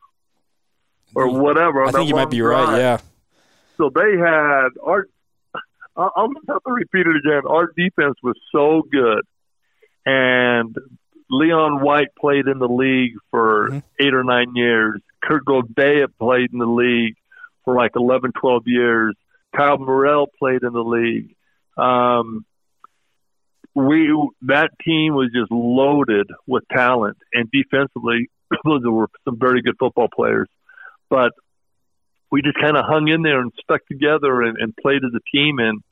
[1.14, 1.84] or whatever.
[1.84, 2.68] I think you might be drive.
[2.68, 2.98] right, yeah.
[3.76, 5.06] So they had our.
[5.94, 7.42] I'll just have to repeat it again.
[7.46, 9.26] Our defense was so good,
[10.06, 10.74] and
[11.28, 13.78] Leon White played in the league for mm-hmm.
[14.00, 15.02] eight or nine years.
[15.22, 17.16] Kurt Gouveia played in the league
[17.64, 19.14] for like 11, 12 years.
[19.54, 21.36] Kyle Morrell played in the league.
[21.76, 22.44] Um,
[23.74, 28.28] we that team was just loaded with talent, and defensively,
[28.64, 30.48] those were some very good football players.
[31.08, 31.32] But
[32.30, 35.36] we just kind of hung in there and stuck together and, and played as a
[35.36, 35.82] team, and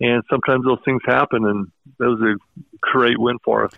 [0.00, 3.72] and sometimes those things happen, and that was a great win for us.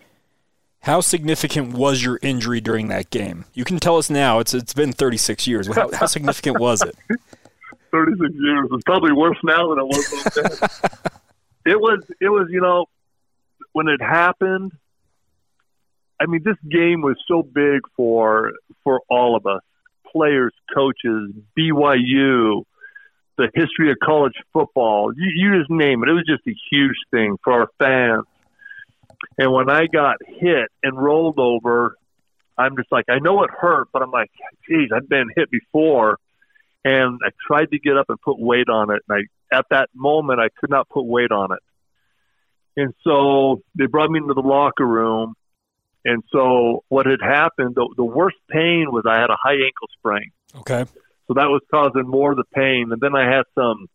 [0.81, 3.45] How significant was your injury during that game?
[3.53, 4.39] You can tell us now.
[4.39, 5.67] It's it's been 36 years.
[5.75, 6.97] How, how significant was it?
[7.91, 8.69] 36 years.
[8.73, 10.45] It's probably worse now than it was then.
[11.73, 12.87] it was, it was, you know,
[13.79, 14.73] when it happened,
[16.21, 18.51] I mean, this game was so big for
[18.83, 19.61] for all of us,
[20.11, 22.65] players, coaches, BYU,
[23.37, 25.13] the history of college football.
[25.15, 26.09] You, you just name it.
[26.09, 28.25] It was just a huge thing for our fans.
[29.39, 31.95] And when I got hit and rolled over,
[32.59, 34.33] I'm just like, I know it hurt, but I'm like,
[34.69, 36.19] geez, I've been hit before.
[36.85, 39.03] And I tried to get up and put weight on it.
[39.09, 41.61] And I, at that moment, I could not put weight on it.
[42.79, 45.35] And so they brought me into the locker room.
[46.05, 49.89] And so what had happened, the, the worst pain was I had a high ankle
[49.99, 50.31] sprain.
[50.55, 50.85] Okay.
[51.27, 52.91] So that was causing more of the pain.
[52.93, 53.89] And then I had some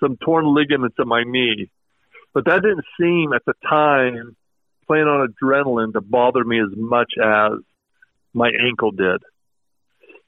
[0.00, 1.70] some torn ligaments in my knee.
[2.34, 4.36] But that didn't seem at the time
[4.86, 7.52] playing on adrenaline to bother me as much as
[8.34, 9.22] my ankle did.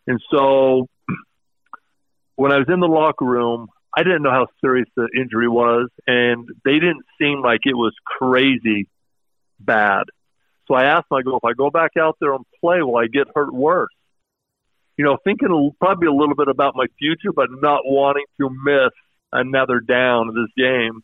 [0.06, 0.86] And so
[2.36, 5.88] when I was in the locker room, I didn't know how serious the injury was,
[6.06, 8.86] and they didn't seem like it was crazy
[9.58, 10.04] bad.
[10.66, 12.96] So I asked them, I go, if I go back out there and play, will
[12.96, 13.88] I get hurt worse?
[14.96, 18.92] You know, thinking probably a little bit about my future, but not wanting to miss
[19.32, 21.02] another down of this game.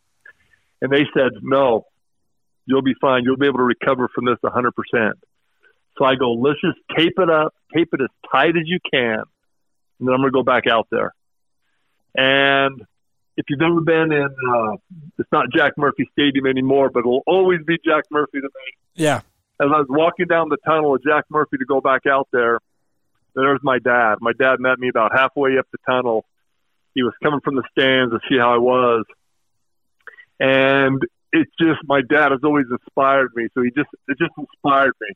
[0.83, 1.87] And they said, no,
[2.67, 3.23] you'll be fine.
[3.25, 4.73] You'll be able to recover from this 100%.
[5.97, 9.23] So I go, let's just tape it up, tape it as tight as you can,
[10.01, 11.15] and then I'm going to go back out there.
[12.15, 12.81] And
[13.37, 14.77] if you've ever been in, uh,
[15.19, 18.73] it's not Jack Murphy Stadium anymore, but it'll always be Jack Murphy to me.
[18.95, 19.21] Yeah.
[19.61, 22.61] As I was walking down the tunnel with Jack Murphy to go back out there,
[23.35, 24.17] there's my dad.
[24.21, 26.25] My dad met me about halfway up the tunnel.
[26.95, 29.05] He was coming from the stands to see how I was.
[30.39, 33.49] And it's just my dad has always inspired me.
[33.55, 35.09] So he just it just inspired me.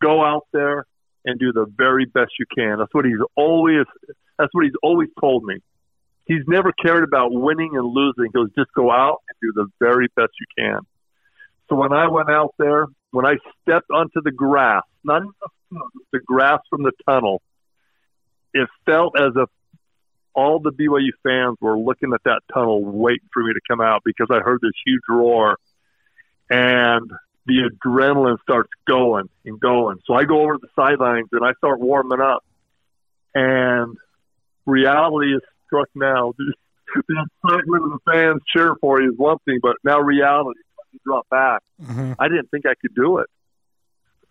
[0.00, 0.86] Go out there
[1.24, 2.78] and do the very best you can.
[2.78, 3.84] That's what he's always
[4.38, 5.58] that's what he's always told me.
[6.28, 8.26] He's never cared about winning and losing.
[8.26, 10.80] He goes, just go out and do the very best you can.
[11.68, 15.22] So when I went out there, when I stepped onto the grass, not
[15.70, 15.80] the,
[16.12, 17.40] the grass from the tunnel,
[18.52, 19.48] it felt as if
[20.34, 24.02] all the BYU fans were looking at that tunnel waiting for me to come out
[24.04, 25.56] because I heard this huge roar
[26.50, 27.10] and
[27.46, 29.98] the adrenaline starts going and going.
[30.06, 32.44] So I go over to the sidelines and I start warming up
[33.34, 33.96] and
[34.66, 36.32] reality is struck now.
[37.06, 40.60] The excitement of the fans cheer for you is one thing, but now reality
[40.92, 41.62] you drop back.
[41.82, 42.12] Mm-hmm.
[42.18, 43.28] I didn't think I could do it.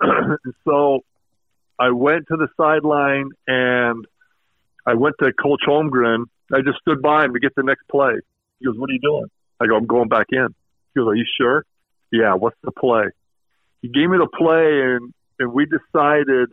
[0.65, 1.01] so
[1.79, 4.05] I went to the sideline and
[4.85, 6.25] I went to Coach Holmgren.
[6.53, 8.13] I just stood by him to get the next play.
[8.59, 9.27] He goes, "What are you doing?"
[9.59, 10.47] I go, "I'm going back in."
[10.93, 11.65] He goes, "Are you sure?"
[12.11, 12.35] Yeah.
[12.35, 13.05] What's the play?
[13.81, 16.49] He gave me the play, and and we decided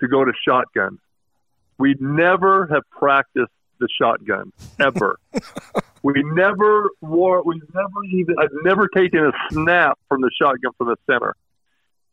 [0.00, 0.98] to go to shotgun.
[1.78, 5.18] We'd never have practiced the shotgun ever.
[6.02, 7.42] we never wore.
[7.42, 8.36] We never even.
[8.38, 11.34] I've never taken a snap from the shotgun from the center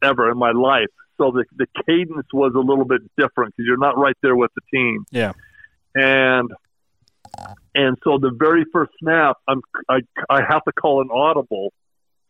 [0.02, 0.88] ever in my life.
[1.18, 4.52] So the the cadence was a little bit different because you're not right there with
[4.56, 5.06] the team.
[5.12, 5.34] Yeah.
[5.96, 6.52] And
[7.74, 10.00] and so the very first snap, I'm I
[10.30, 11.74] I have to call an audible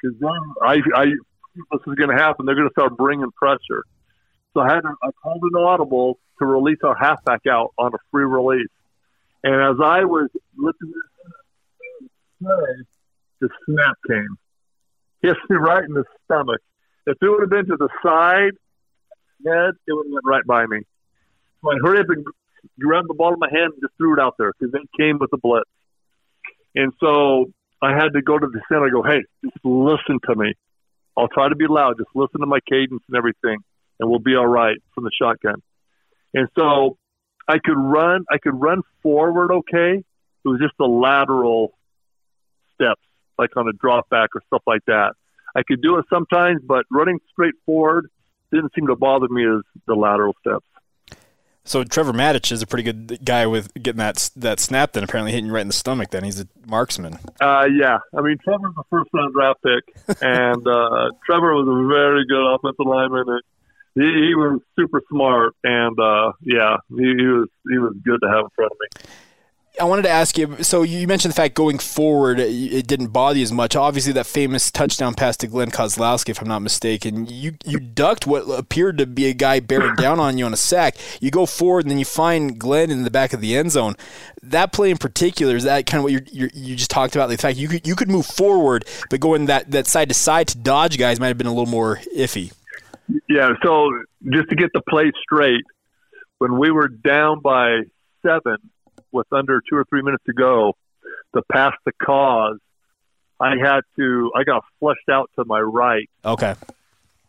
[0.01, 0.31] because then
[0.63, 1.05] I I
[1.55, 2.45] this is going to happen.
[2.45, 3.83] They're going to start bringing pressure.
[4.53, 8.25] So I had I called an audible to release our halfback out on a free
[8.25, 8.67] release.
[9.45, 11.01] And as I was looking to
[13.41, 14.37] the snap came.
[15.21, 16.61] Hit me right in the stomach.
[17.07, 18.53] If it would have been to the side,
[19.45, 20.81] head, it would have went right by me.
[21.61, 22.25] So I hurried up and
[22.79, 25.19] grabbed the ball in my hand and just threw it out there because it came
[25.19, 25.69] with a blitz.
[26.75, 28.87] And so I had to go to the center.
[28.87, 30.53] I go, hey, just listen to me.
[31.17, 31.97] I'll try to be loud.
[31.97, 33.57] Just listen to my cadence and everything,
[33.99, 35.61] and we'll be all right from the shotgun.
[36.33, 36.97] And so
[37.47, 38.25] I could run.
[38.29, 40.03] I could run forward okay.
[40.45, 41.73] It was just the lateral
[42.75, 43.01] steps,
[43.37, 45.13] like on a drop back or stuff like that.
[45.55, 48.09] I could do it sometimes, but running straight forward
[48.51, 50.65] didn't seem to bother me as the lateral steps.
[51.67, 54.93] So Trevor Matich is a pretty good guy with getting that that snap.
[54.93, 56.11] Then apparently hitting you right in the stomach.
[56.11, 57.17] Then he's a marksman.
[57.41, 61.87] Uh, yeah, I mean Trevor's a first round draft pick, and uh, Trevor was a
[61.87, 63.25] very good offensive lineman.
[63.27, 63.41] And
[63.95, 68.27] he, he was super smart, and uh, yeah, he, he was he was good to
[68.29, 69.09] have in front of me.
[69.79, 70.63] I wanted to ask you.
[70.63, 73.75] So you mentioned the fact going forward, it didn't bother you as much.
[73.75, 78.25] Obviously, that famous touchdown pass to Glenn Kozlowski, if I'm not mistaken, you you ducked
[78.25, 80.95] what appeared to be a guy bearing down on you on a sack.
[81.19, 83.95] You go forward, and then you find Glenn in the back of the end zone.
[84.41, 87.27] That play in particular is that kind of what you you just talked about.
[87.29, 90.47] The fact you could you could move forward, but going that that side to side
[90.49, 92.51] to dodge guys might have been a little more iffy.
[93.29, 93.49] Yeah.
[93.63, 93.89] So
[94.31, 95.63] just to get the play straight,
[96.39, 97.81] when we were down by
[98.25, 98.57] seven
[99.11, 100.73] with under two or three minutes to go,
[101.33, 102.57] the pass to Koz,
[103.39, 106.55] I had to I got flushed out to my right, Okay.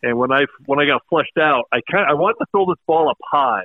[0.02, 2.78] and when I when I got flushed out, I kind I wanted to throw this
[2.86, 3.64] ball up high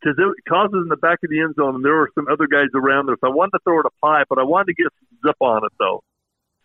[0.00, 2.46] because it Koz's in the back of the end zone, and there were some other
[2.46, 4.82] guys around there, so I wanted to throw it up high, but I wanted to
[4.82, 6.02] get some zip on it though.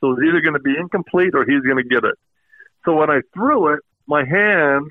[0.01, 2.15] So it's either going to be incomplete or he's going to get it.
[2.85, 3.79] So when I threw it,
[4.09, 4.89] my hand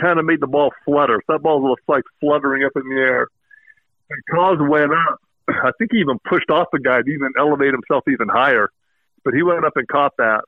[0.00, 1.20] kind of made the ball flutter.
[1.26, 3.28] So that ball was like fluttering up in the air.
[4.08, 5.20] And Koz went up.
[5.48, 8.70] I think he even pushed off the guy to even elevate himself even higher.
[9.24, 10.42] But he went up and caught that.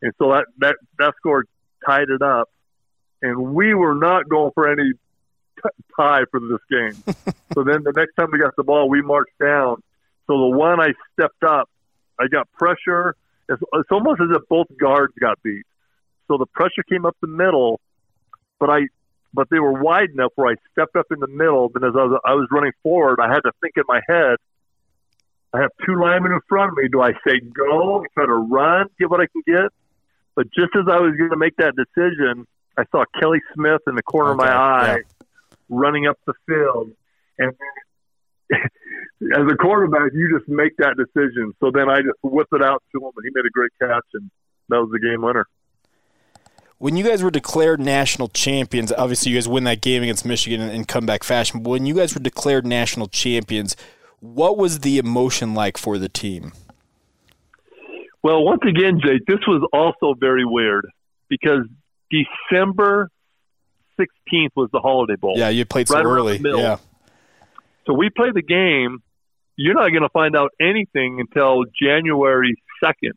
[0.00, 1.44] And so that, that, that score
[1.86, 2.48] tied it up.
[3.20, 7.14] And we were not going for any t- tie for this game.
[7.54, 9.82] so then the next time we got the ball, we marched down.
[10.26, 11.68] So the one I stepped up,
[12.18, 13.16] I got pressure.
[13.48, 15.64] It's, it's almost as if both guards got beat.
[16.28, 17.80] So the pressure came up the middle,
[18.58, 18.88] but I,
[19.32, 21.68] but they were wide enough where I stepped up in the middle.
[21.68, 24.36] Then as I was, I was running forward, I had to think in my head.
[25.52, 26.88] I have two linemen in front of me.
[26.88, 29.70] Do I say go, try to run, get what I can get?
[30.34, 32.46] But just as I was going to make that decision,
[32.76, 35.26] I saw Kelly Smith in the corner of my eye yeah.
[35.68, 36.90] running up the field,
[37.38, 37.52] and
[38.50, 41.54] as a quarterback, you just make that decision.
[41.60, 44.06] So then I just whipped it out to him, and he made a great catch,
[44.14, 44.30] and
[44.70, 45.46] that was the game winner.
[46.78, 50.60] When you guys were declared national champions, obviously you guys win that game against Michigan
[50.60, 51.62] in, in comeback fashion.
[51.62, 53.76] But when you guys were declared national champions,
[54.20, 56.52] what was the emotion like for the team?
[58.22, 60.86] Well, once again, Jake, this was also very weird
[61.28, 61.66] because
[62.10, 63.10] December
[64.00, 65.34] 16th was the Holiday Bowl.
[65.36, 66.40] Yeah, you played so Right early.
[66.42, 66.78] Yeah.
[67.86, 69.02] So we play the game.
[69.56, 73.12] You're not going to find out anything until January 2nd.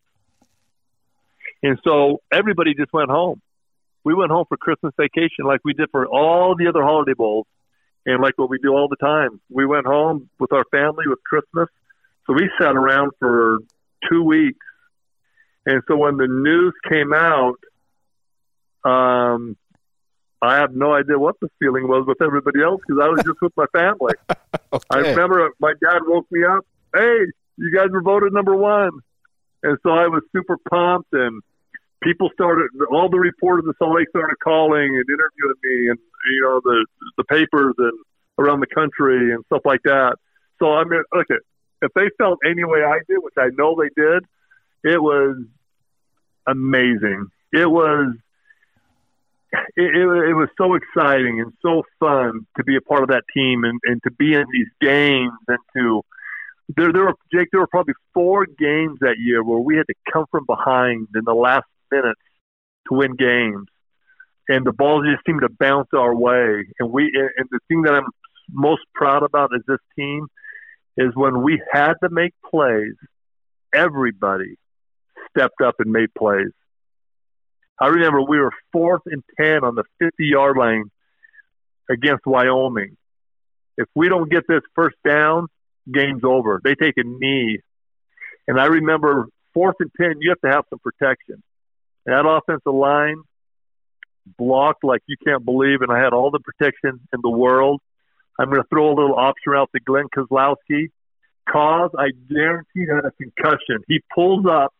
[1.64, 3.42] And so everybody just went home.
[4.08, 7.46] We went home for Christmas vacation like we did for all the other holiday bowls
[8.06, 9.42] and like what we do all the time.
[9.50, 11.68] We went home with our family with Christmas.
[12.26, 13.58] So we sat around for
[14.10, 14.66] two weeks.
[15.66, 17.58] And so when the news came out,
[18.86, 19.58] um,
[20.42, 23.42] I have no idea what the feeling was with everybody else because I was just
[23.42, 24.14] with my family.
[24.90, 26.66] I remember my dad woke me up.
[26.96, 27.26] Hey,
[27.58, 29.02] you guys were voted number one,
[29.64, 31.12] and so I was super pumped.
[31.12, 31.42] And
[32.04, 36.00] people started, all the reporters in Salt Lake started calling and interviewing me, and
[36.32, 36.86] you know the
[37.18, 37.94] the papers and
[38.40, 40.16] around the country and stuff like that.
[40.60, 41.42] So I mean, look at
[41.82, 44.24] if they felt any way I did, which I know they did,
[44.84, 45.38] it was
[46.48, 47.28] amazing.
[47.52, 48.16] It was
[49.52, 53.24] it, it, it was so exciting and so fun to be a part of that
[53.34, 56.04] team and, and to be in these games and to
[56.76, 59.94] there there were Jake there were probably four games that year where we had to
[60.12, 62.22] come from behind in the last minutes
[62.88, 63.68] to win games
[64.50, 67.94] and the balls just seemed to bounce our way and we and the thing that
[67.94, 68.08] I'm
[68.50, 70.28] most proud about is this team
[70.96, 72.94] is when we had to make plays
[73.74, 74.56] everybody
[75.32, 76.52] stepped up and made plays
[77.80, 80.86] I remember we were fourth and 10 on the 50 yard line
[81.90, 82.98] against Wyoming.
[83.78, 85.48] If we don't get this first down,
[85.92, 86.60] game's over.
[86.64, 87.60] They take a knee.
[88.48, 91.44] And I remember fourth and 10, you have to have some protection.
[92.08, 93.22] That offensive line
[94.38, 97.82] blocked like you can't believe, and I had all the protection in the world.
[98.40, 100.90] I'm going to throw a little option out to Glenn Kozlowski.
[101.50, 103.84] Koz, I guarantee had a concussion.
[103.88, 104.74] He pulls up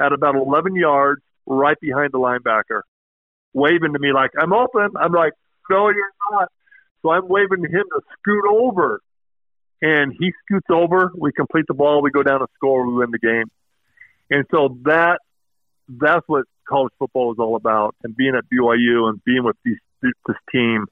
[0.00, 2.82] at about 11 yards right behind the linebacker,
[3.52, 4.90] waving to me like, I'm open.
[4.98, 5.32] I'm like,
[5.70, 6.48] no, you're not.
[7.02, 9.00] So I'm waving to him to scoot over.
[9.80, 11.12] And he scoots over.
[11.16, 12.02] We complete the ball.
[12.02, 12.86] We go down and score.
[12.86, 13.50] We win the game.
[14.30, 15.18] And so that
[15.88, 17.94] that's what college football is all about.
[18.02, 20.86] And being at BYU and being with these, this team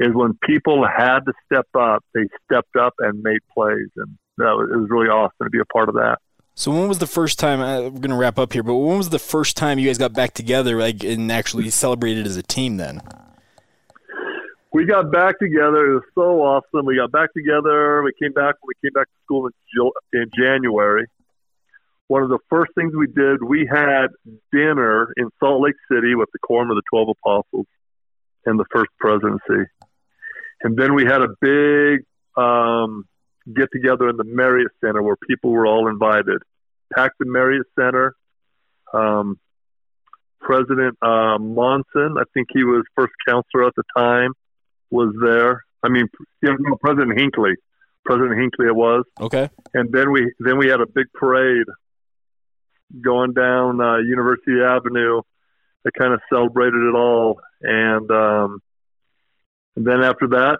[0.00, 3.88] is when people had to step up, they stepped up and made plays.
[3.96, 6.18] And that was, it was really awesome to be a part of that.
[6.54, 7.60] So when was the first time?
[7.60, 10.12] Uh, we're gonna wrap up here, but when was the first time you guys got
[10.12, 12.78] back together, like, and actually celebrated as a team?
[12.78, 13.00] Then.
[14.72, 15.92] we got back together.
[15.92, 16.84] It was so awesome.
[16.84, 18.02] We got back together.
[18.02, 18.56] We came back.
[18.66, 21.06] We came back to school in, in January.
[22.08, 24.08] One of the first things we did, we had
[24.50, 27.66] dinner in Salt Lake City with the quorum of the Twelve Apostles
[28.46, 29.70] and the First Presidency,
[30.62, 32.04] and then we had a big
[32.36, 33.04] um,
[33.54, 36.42] get together in the Marriott Center where people were all invited.
[36.94, 38.14] Packed the Marriott Center.
[38.92, 39.38] Um,
[40.40, 44.32] President uh, Monson, I think he was first counselor at the time,
[44.90, 45.64] was there.
[45.82, 46.06] I mean,
[46.42, 47.52] you know, President Hinckley.
[48.04, 49.50] President Hinckley it was, Okay.
[49.74, 51.66] and then we then we had a big parade
[53.00, 55.22] going down uh, University Avenue
[55.84, 58.62] that kind of celebrated it all, and um,
[59.76, 60.58] and then after that,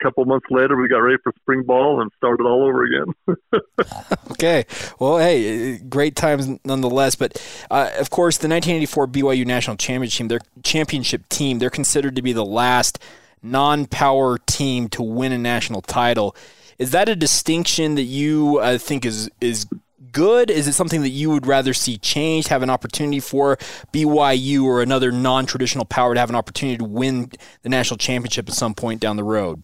[0.00, 3.60] a couple months later, we got ready for spring ball and started all over again.
[4.30, 4.64] okay.
[4.98, 7.16] Well, hey, great times nonetheless.
[7.16, 12.22] But uh, of course, the 1984 BYU national championship their championship team, they're considered to
[12.22, 12.98] be the last
[13.42, 16.36] non-power team to win a national title.
[16.78, 19.66] Is that a distinction that you uh, think is is
[20.12, 20.50] good?
[20.50, 23.56] Is it something that you would rather see changed, have an opportunity for
[23.92, 27.30] BYU or another non traditional power to have an opportunity to win
[27.62, 29.62] the national championship at some point down the road?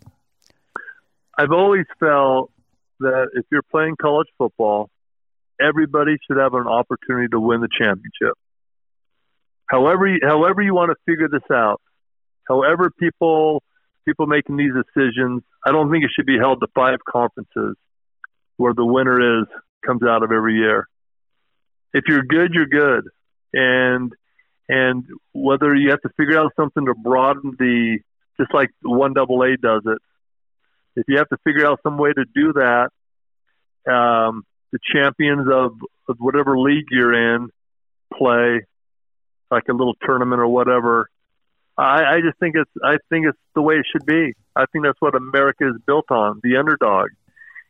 [1.38, 2.50] I've always felt
[3.00, 4.90] that if you're playing college football,
[5.60, 8.38] everybody should have an opportunity to win the championship.
[9.66, 11.80] However, however you want to figure this out,
[12.48, 13.62] however people
[14.06, 17.76] people making these decisions, I don't think it should be held to five conferences
[18.56, 19.46] where the winner is
[19.84, 20.88] comes out of every year.
[21.92, 23.08] If you're good, you're good,
[23.52, 24.12] and
[24.68, 27.98] and whether you have to figure out something to broaden the
[28.38, 29.98] just like one double A does it.
[30.96, 32.90] If you have to figure out some way to do that,
[33.90, 35.72] um, the champions of,
[36.08, 37.48] of whatever league you're in
[38.12, 38.62] play
[39.50, 41.08] like a little tournament or whatever.
[41.78, 44.34] I, I just think it's I think it's the way it should be.
[44.56, 47.10] I think that's what America is built on, the underdog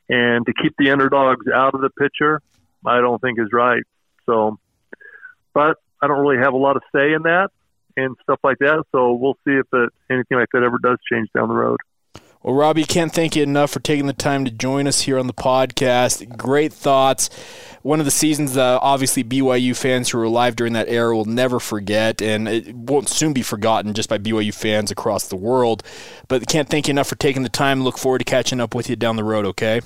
[0.09, 2.41] and to keep the underdogs out of the picture,
[2.85, 3.83] I don't think is right.
[4.27, 4.59] So,
[5.55, 7.49] but I don't really have a lot of say in that
[7.97, 8.85] and stuff like that.
[8.93, 11.81] So we'll see if it, anything like that ever does change down the road.
[12.47, 15.27] Well, Robbie, can't thank you enough for taking the time to join us here on
[15.27, 16.37] the podcast.
[16.39, 17.29] Great thoughts.
[17.83, 21.25] One of the seasons that obviously BYU fans who were alive during that era will
[21.25, 25.83] never forget, and it won't soon be forgotten just by BYU fans across the world.
[26.29, 27.83] But can't thank you enough for taking the time.
[27.83, 29.81] Look forward to catching up with you down the road, okay?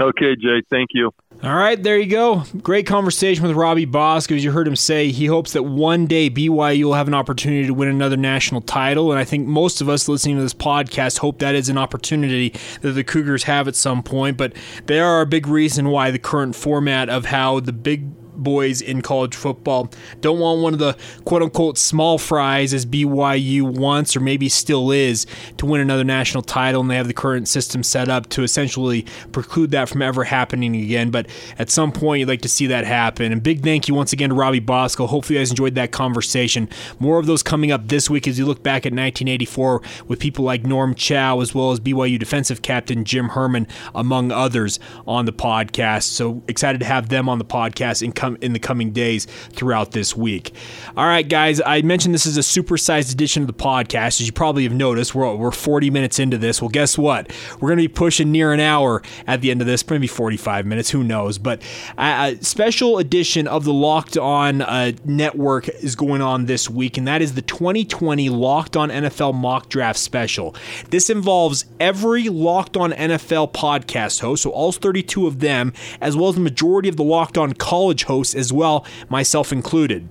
[0.00, 0.62] Okay, Jay.
[0.70, 1.10] Thank you.
[1.42, 2.42] All right, there you go.
[2.62, 4.34] Great conversation with Robbie Bosco.
[4.34, 7.66] As you heard him say, he hopes that one day BYU will have an opportunity
[7.66, 9.12] to win another national title.
[9.12, 12.54] And I think most of us listening to this podcast hope that is an opportunity
[12.80, 14.36] that the Cougars have at some point.
[14.36, 14.54] But
[14.86, 19.02] they are a big reason why the current format of how the big boys in
[19.02, 19.90] college football.
[20.20, 24.90] Don't want one of the quote unquote small fries as BYU wants or maybe still
[24.90, 25.26] is
[25.58, 29.04] to win another national title, and they have the current system set up to essentially
[29.32, 31.10] preclude that from ever happening again.
[31.10, 31.28] But
[31.58, 33.32] at some point, you'd like to see that happen.
[33.32, 35.06] And big thank you once again to Robbie Bosco.
[35.06, 36.68] Hopefully, you guys enjoyed that conversation.
[36.98, 40.44] More of those coming up this week as you look back at 1984 with people
[40.44, 45.32] like Norm Chow as well as BYU defensive captain Jim Herrmann, among others, on the
[45.32, 46.04] podcast.
[46.04, 49.26] So excited to have them on the podcast and come come in the coming days
[49.50, 50.52] throughout this week.
[50.96, 54.20] All right, guys, I mentioned this is a supersized edition of the podcast.
[54.20, 56.60] As you probably have noticed, we're, we're 40 minutes into this.
[56.60, 57.30] Well, guess what?
[57.54, 60.66] We're going to be pushing near an hour at the end of this, maybe 45
[60.66, 61.38] minutes, who knows?
[61.38, 61.62] But
[61.96, 67.06] a, special edition of the Locked On uh, Network is going on this week, and
[67.08, 70.54] that is the 2020 Locked On NFL Mock Draft Special.
[70.90, 76.28] This involves every Locked On NFL podcast host, so all 32 of them, as well
[76.28, 80.08] as the majority of the Locked On College hosts as well, myself included.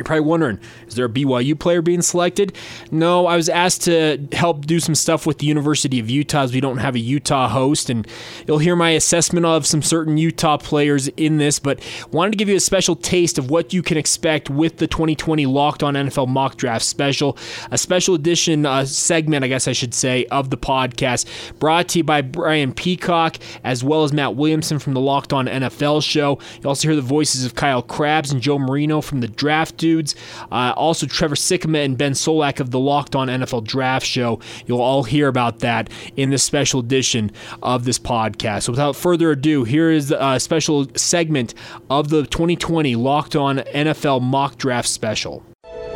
[0.00, 2.56] You're probably wondering, is there a BYU player being selected?
[2.90, 6.54] No, I was asked to help do some stuff with the University of Utah as
[6.54, 8.06] we don't have a Utah host, and
[8.46, 11.80] you'll hear my assessment of some certain Utah players in this, but
[12.12, 15.44] wanted to give you a special taste of what you can expect with the 2020
[15.44, 17.36] Locked On NFL Mock Draft Special,
[17.70, 21.28] a special edition uh, segment, I guess I should say, of the podcast,
[21.58, 25.44] brought to you by Brian Peacock as well as Matt Williamson from the Locked On
[25.44, 26.38] NFL show.
[26.62, 29.89] You also hear the voices of Kyle Crabbs and Joe Marino from the Draft Dude
[29.90, 30.14] dudes.
[30.52, 34.40] Uh, also, Trevor Sikkema and Ben Solak of the Locked On NFL Draft Show.
[34.66, 37.32] You'll all hear about that in this special edition
[37.62, 38.64] of this podcast.
[38.64, 41.54] So, without further ado, here is a special segment
[41.88, 45.42] of the 2020 Locked On NFL Mock Draft Special.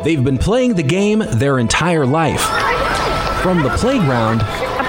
[0.03, 2.41] They've been playing the game their entire life.
[3.41, 4.41] From the playground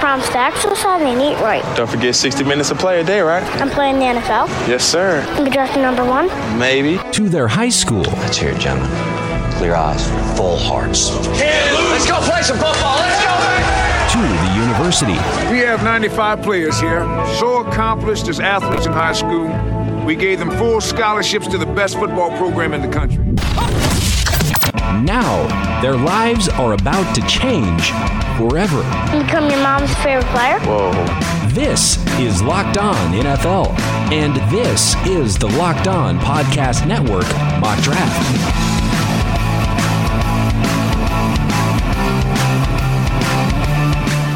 [0.07, 1.61] I promise to exercise and eat right.
[1.75, 3.43] Don't forget 60 minutes of play a day, right?
[3.61, 4.47] I'm playing the NFL.
[4.65, 5.21] Yes, sir.
[5.35, 6.27] I'm drafting number one.
[6.57, 6.97] Maybe.
[7.11, 8.03] to their high school.
[8.03, 8.89] Let's hear it, gentlemen.
[9.57, 11.11] Clear eyes, full hearts.
[11.11, 12.95] Let's go play some football.
[12.95, 13.35] Let's go.
[14.13, 15.17] to the university.
[15.51, 17.01] We have 95 players here,
[17.37, 19.47] so accomplished as athletes in high school.
[20.05, 23.25] We gave them full scholarships to the best football program in the country.
[25.03, 27.91] Now, their lives are about to change
[28.37, 28.81] forever.
[29.11, 30.59] Become your mom's favorite player.
[30.61, 30.91] Whoa.
[31.49, 33.77] This is Locked On NFL,
[34.11, 37.27] and this is the Locked On Podcast Network
[37.59, 38.66] Mock Draft.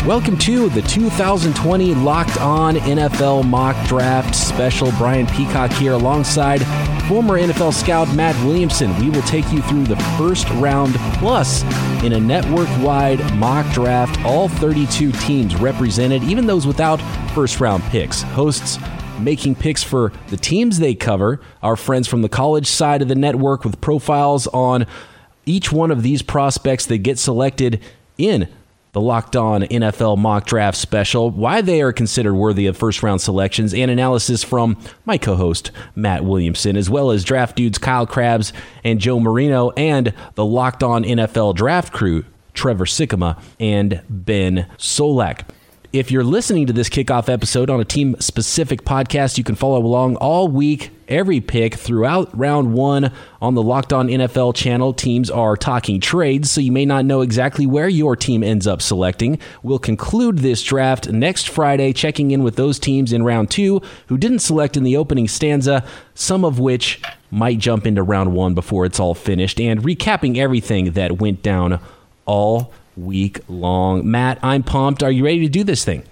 [0.06, 4.92] Welcome to the 2020 Locked On NFL Mock Draft Special.
[4.98, 6.64] Brian Peacock here alongside
[7.08, 8.98] former NFL scout Matt Williamson.
[9.00, 11.62] We will take you through the first round plus
[12.04, 14.20] in a network wide mock draft.
[14.26, 16.98] All 32 teams represented, even those without
[17.36, 18.24] first round picks.
[18.24, 18.80] Hosts
[19.20, 23.14] making picks for the teams they cover, our friends from the college side of the
[23.14, 24.88] network with profiles on
[25.46, 27.80] each one of these prospects that get selected
[28.18, 28.50] in
[28.94, 33.22] the Locked On NFL Mock Draft Special, why they are considered worthy of first round
[33.22, 38.06] selections, and analysis from my co host, Matt Williamson, as well as draft dudes Kyle
[38.06, 38.52] Crabbs
[38.84, 45.44] and Joe Marino, and the Locked On NFL Draft crew, Trevor Sikkema and Ben Solak.
[45.94, 49.80] If you're listening to this kickoff episode on a team specific podcast, you can follow
[49.80, 53.12] along all week, every pick throughout round one
[53.42, 54.94] on the Locked On NFL channel.
[54.94, 58.82] Teams are talking trades, so you may not know exactly where your team ends up
[58.82, 59.38] selecting.
[59.64, 64.18] We'll conclude this draft next Friday, checking in with those teams in round two who
[64.18, 68.86] didn't select in the opening stanza, some of which might jump into round one before
[68.86, 71.82] it's all finished, and recapping everything that went down
[72.26, 74.10] all week long.
[74.10, 75.04] Matt, I'm pumped.
[75.04, 76.04] Are you ready to do this thing?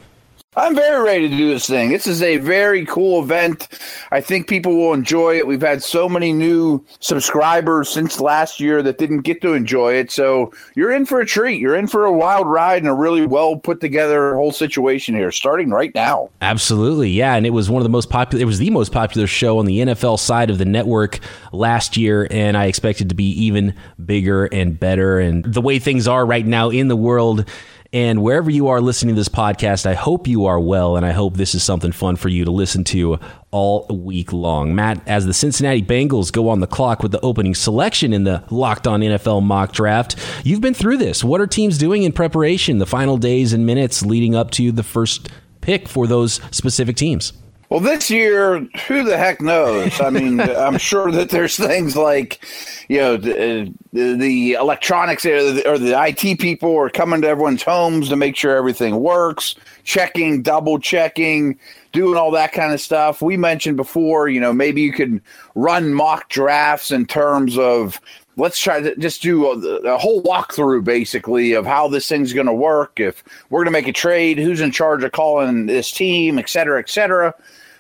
[0.60, 1.90] I'm very ready to do this thing.
[1.90, 3.70] This is a very cool event.
[4.12, 5.48] I think people will enjoy it.
[5.48, 10.12] We've had so many new subscribers since last year that didn't get to enjoy it.
[10.12, 11.62] So you're in for a treat.
[11.62, 15.32] You're in for a wild ride and a really well put together whole situation here,
[15.32, 16.30] starting right now.
[16.42, 17.10] Absolutely.
[17.10, 17.36] Yeah.
[17.36, 19.66] And it was one of the most popular, it was the most popular show on
[19.66, 21.20] the NFL side of the network
[21.54, 22.28] last year.
[22.30, 23.74] And I expect it to be even
[24.06, 25.20] bigger and better.
[25.20, 27.46] And the way things are right now in the world,
[27.92, 31.12] and wherever you are listening to this podcast, I hope you are well, and I
[31.12, 33.20] hope this is something fun for you to listen to
[33.50, 34.76] all week long.
[34.76, 38.44] Matt, as the Cincinnati Bengals go on the clock with the opening selection in the
[38.52, 41.24] Locked On NFL mock draft, you've been through this.
[41.24, 44.84] What are teams doing in preparation, the final days and minutes leading up to the
[44.84, 45.30] first
[45.62, 47.34] pick for those specific teams?
[47.70, 50.02] Well, this year, who the heck knows?
[50.02, 52.44] I mean, I'm sure that there's things like,
[52.88, 57.28] you know, the, uh, the electronics or the, or the IT people are coming to
[57.28, 59.54] everyone's homes to make sure everything works,
[59.84, 61.60] checking, double checking,
[61.92, 63.22] doing all that kind of stuff.
[63.22, 65.22] We mentioned before, you know, maybe you could
[65.54, 68.02] run mock drafts in terms of
[68.36, 72.48] let's try to just do a, a, whole walkthrough basically of how this thing's going
[72.48, 73.00] to work.
[73.00, 76.50] If we're going to make a trade, who's in charge of calling this team, et
[76.50, 77.36] cetera, et cetera.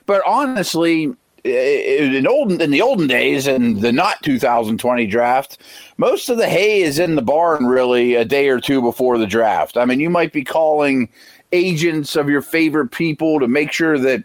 [0.09, 5.59] But honestly, in old in the olden days and the not 2020 draft,
[5.97, 9.27] most of the hay is in the barn really a day or two before the
[9.27, 9.77] draft.
[9.77, 11.09] I mean, you might be calling
[11.51, 14.23] agents of your favorite people to make sure that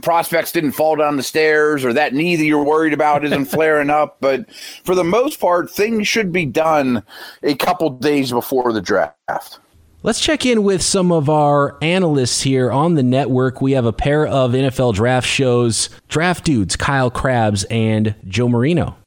[0.00, 3.90] prospects didn't fall down the stairs or that knee that you're worried about isn't flaring
[3.90, 4.16] up.
[4.20, 4.50] But
[4.84, 7.02] for the most part, things should be done
[7.42, 9.58] a couple days before the draft.
[10.04, 13.62] Let's check in with some of our analysts here on the network.
[13.62, 18.98] We have a pair of NFL draft shows, draft dudes, Kyle Crabbs and Joe Marino.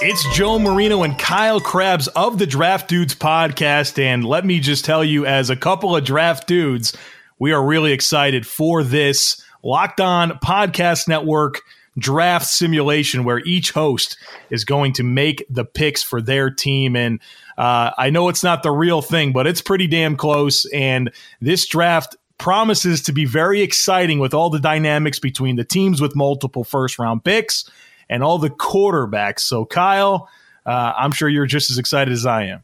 [0.00, 3.96] It's Joe Marino and Kyle Crabbs of the Draft Dudes podcast.
[3.96, 6.96] And let me just tell you, as a couple of draft dudes,
[7.38, 11.60] we are really excited for this Locked On Podcast Network
[11.96, 14.16] draft simulation where each host
[14.50, 16.96] is going to make the picks for their team.
[16.96, 17.20] And
[17.58, 20.64] uh, I know it's not the real thing, but it's pretty damn close.
[20.66, 26.00] And this draft promises to be very exciting with all the dynamics between the teams
[26.00, 27.68] with multiple first round picks
[28.08, 29.40] and all the quarterbacks.
[29.40, 30.28] So, Kyle,
[30.64, 32.62] uh, I'm sure you're just as excited as I am.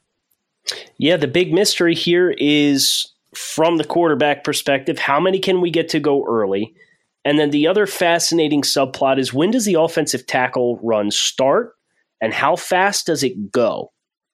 [0.96, 5.88] Yeah, the big mystery here is from the quarterback perspective how many can we get
[5.90, 6.72] to go early?
[7.24, 11.74] And then the other fascinating subplot is when does the offensive tackle run start
[12.20, 13.90] and how fast does it go?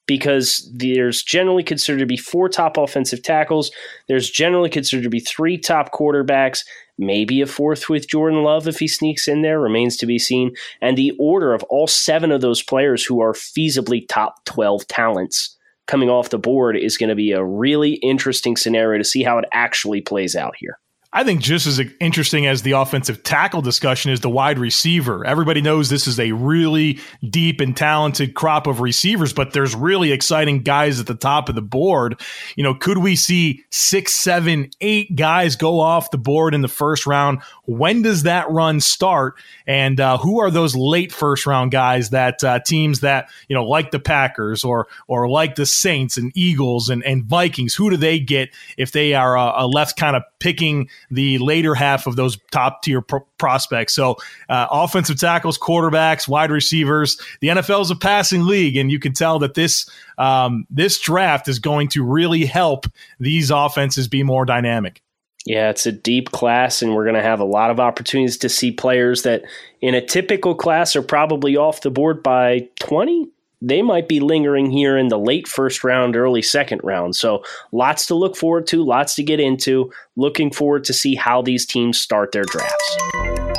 [0.07, 3.71] Because there's generally considered to be four top offensive tackles.
[4.09, 6.65] There's generally considered to be three top quarterbacks,
[6.99, 10.53] maybe a fourth with Jordan Love if he sneaks in there, remains to be seen.
[10.81, 15.57] And the order of all seven of those players who are feasibly top 12 talents
[15.87, 19.39] coming off the board is going to be a really interesting scenario to see how
[19.39, 20.79] it actually plays out here.
[21.13, 25.27] I think just as interesting as the offensive tackle discussion is the wide receiver.
[25.27, 30.13] Everybody knows this is a really deep and talented crop of receivers, but there's really
[30.13, 32.21] exciting guys at the top of the board.
[32.55, 36.69] You know, could we see six, seven, eight guys go off the board in the
[36.69, 37.43] first round?
[37.65, 39.35] When does that run start?
[39.71, 43.63] And uh, who are those late first round guys that uh, teams that, you know,
[43.63, 47.97] like the Packers or or like the Saints and Eagles and, and Vikings, who do
[47.97, 52.37] they get if they are uh, left kind of picking the later half of those
[52.51, 53.95] top tier pro- prospects.
[53.95, 54.17] So,
[54.49, 57.17] uh, offensive tackles, quarterbacks, wide receivers.
[57.39, 61.47] The NFL is a passing league, and you can tell that this um, this draft
[61.47, 62.87] is going to really help
[63.21, 65.01] these offenses be more dynamic.
[65.47, 68.49] Yeah, it's a deep class, and we're going to have a lot of opportunities to
[68.49, 69.43] see players that
[69.81, 73.29] in a typical class are probably off the board by 20.
[73.63, 77.17] They might be lingering here in the late first round, early second round.
[77.17, 79.91] So, lots to look forward to, lots to get into.
[80.17, 83.50] Looking forward to see how these teams start their drafts.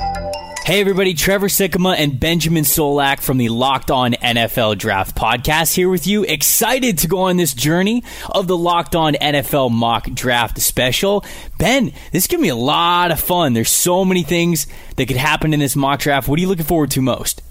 [0.63, 5.89] Hey everybody, Trevor Sikkema and Benjamin Solak from the Locked On NFL Draft Podcast here
[5.89, 6.23] with you.
[6.23, 11.25] Excited to go on this journey of the Locked On NFL Mock Draft Special.
[11.57, 13.53] Ben, this is going to be a lot of fun.
[13.53, 16.27] There's so many things that could happen in this mock draft.
[16.27, 17.41] What are you looking forward to most?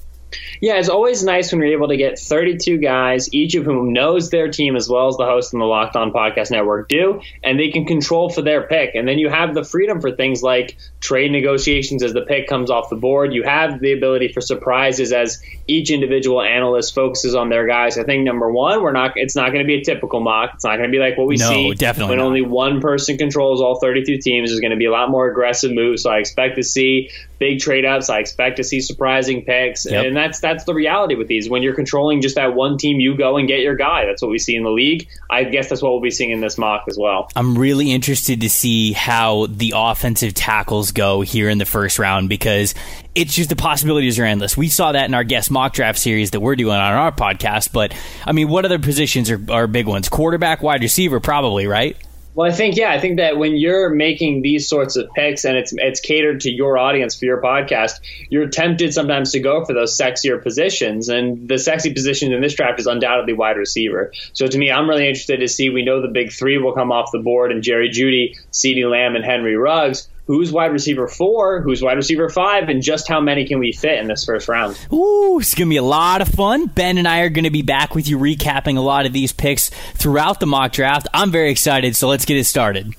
[0.61, 4.31] Yeah, it's always nice when you're able to get 32 guys, each of whom knows
[4.31, 7.59] their team as well as the host and the Locked On Podcast Network do, and
[7.59, 8.95] they can control for their pick.
[8.95, 12.71] And then you have the freedom for things like trade negotiations as the pick comes
[12.71, 13.33] off the board.
[13.33, 17.99] You have the ability for surprises as each individual analyst focuses on their guys.
[17.99, 19.13] I think number one, we're not.
[19.17, 20.53] It's not going to be a typical mock.
[20.55, 22.27] It's not going to be like what we no, see definitely when not.
[22.27, 24.51] only one person controls all 32 teams.
[24.51, 26.03] There's going to be a lot more aggressive moves.
[26.03, 27.11] So I expect to see
[27.41, 28.09] big trade ups.
[28.09, 30.07] I expect to see surprising picks, Yep.
[30.07, 31.51] and that's that's the reality with these.
[31.51, 34.07] When you're controlling just that one team, you go and get your guy.
[34.07, 35.09] That's what we see in the league.
[35.29, 37.29] I guess that's what we'll be seeing in this mock as well.
[37.35, 42.29] I'm really interested to see how the offensive tackles go here in the first round
[42.29, 42.75] because
[43.15, 44.57] it's just the possibilities are endless.
[44.57, 47.73] We saw that in our guest mock draft series that we're doing on our podcast.
[47.73, 47.93] But
[48.27, 50.09] I mean, what other positions are, are big ones?
[50.09, 51.97] Quarterback, wide receiver, probably, right?
[52.41, 55.59] Well, I think yeah, I think that when you're making these sorts of picks and
[55.59, 59.75] it's it's catered to your audience for your podcast, you're tempted sometimes to go for
[59.75, 64.11] those sexier positions, and the sexy position in this draft is undoubtedly wide receiver.
[64.33, 65.69] So to me, I'm really interested to see.
[65.69, 69.17] We know the big three will come off the board, and Jerry Jeudy, CeeDee Lamb,
[69.17, 70.09] and Henry Ruggs.
[70.31, 71.61] Who's wide receiver four?
[71.61, 72.69] Who's wide receiver five?
[72.69, 74.79] And just how many can we fit in this first round?
[74.93, 76.67] Ooh, it's going to be a lot of fun.
[76.67, 79.33] Ben and I are going to be back with you recapping a lot of these
[79.33, 81.09] picks throughout the mock draft.
[81.13, 82.95] I'm very excited, so let's get it started.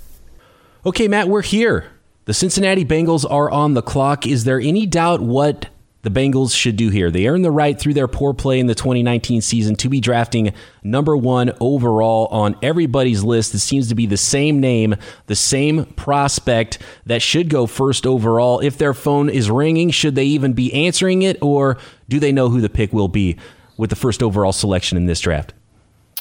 [0.85, 1.89] Okay, Matt, we're here.
[2.25, 4.27] The Cincinnati Bengals are on the clock.
[4.27, 5.69] Is there any doubt what
[6.03, 7.11] the Bengals should do here?
[7.11, 10.53] They earned the right through their poor play in the 2019 season to be drafting
[10.83, 13.53] number one overall on everybody's list.
[13.53, 14.95] It seems to be the same name,
[15.27, 18.59] the same prospect that should go first overall.
[18.59, 21.77] If their phone is ringing, should they even be answering it, or
[22.09, 23.37] do they know who the pick will be
[23.77, 25.53] with the first overall selection in this draft?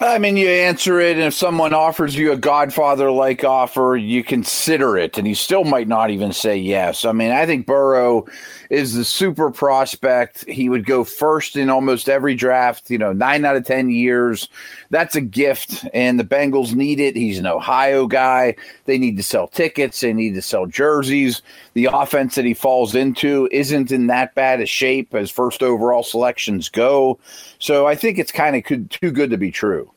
[0.02, 4.24] I mean, you answer it, and if someone offers you a Godfather like offer, you
[4.24, 7.04] consider it, and you still might not even say yes.
[7.04, 8.24] I mean, I think Burrow
[8.70, 10.48] is the super prospect.
[10.48, 14.48] He would go first in almost every draft, you know, nine out of 10 years.
[14.90, 17.16] That's a gift, and the Bengals need it.
[17.16, 18.56] He's an Ohio guy.
[18.86, 21.42] They need to sell tickets, they need to sell jerseys.
[21.74, 26.02] The offense that he falls into isn't in that bad a shape as first overall
[26.02, 27.18] selections go.
[27.58, 29.90] So I think it's kind of too good to be true.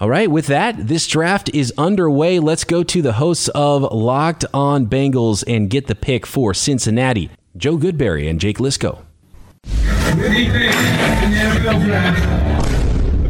[0.00, 2.40] All right, with that, this draft is underway.
[2.40, 7.30] Let's go to the hosts of Locked On Bengals and get the pick for Cincinnati,
[7.56, 9.02] Joe Goodberry and Jake Liscow.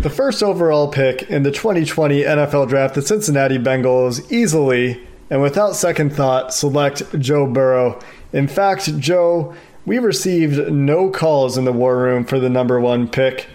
[0.02, 5.74] The first overall pick in the 2020 NFL Draft, the Cincinnati Bengals easily and without
[5.74, 8.00] second thought select Joe Burrow.
[8.32, 9.54] In fact, Joe,
[9.86, 13.48] we received no calls in the war room for the number one pick.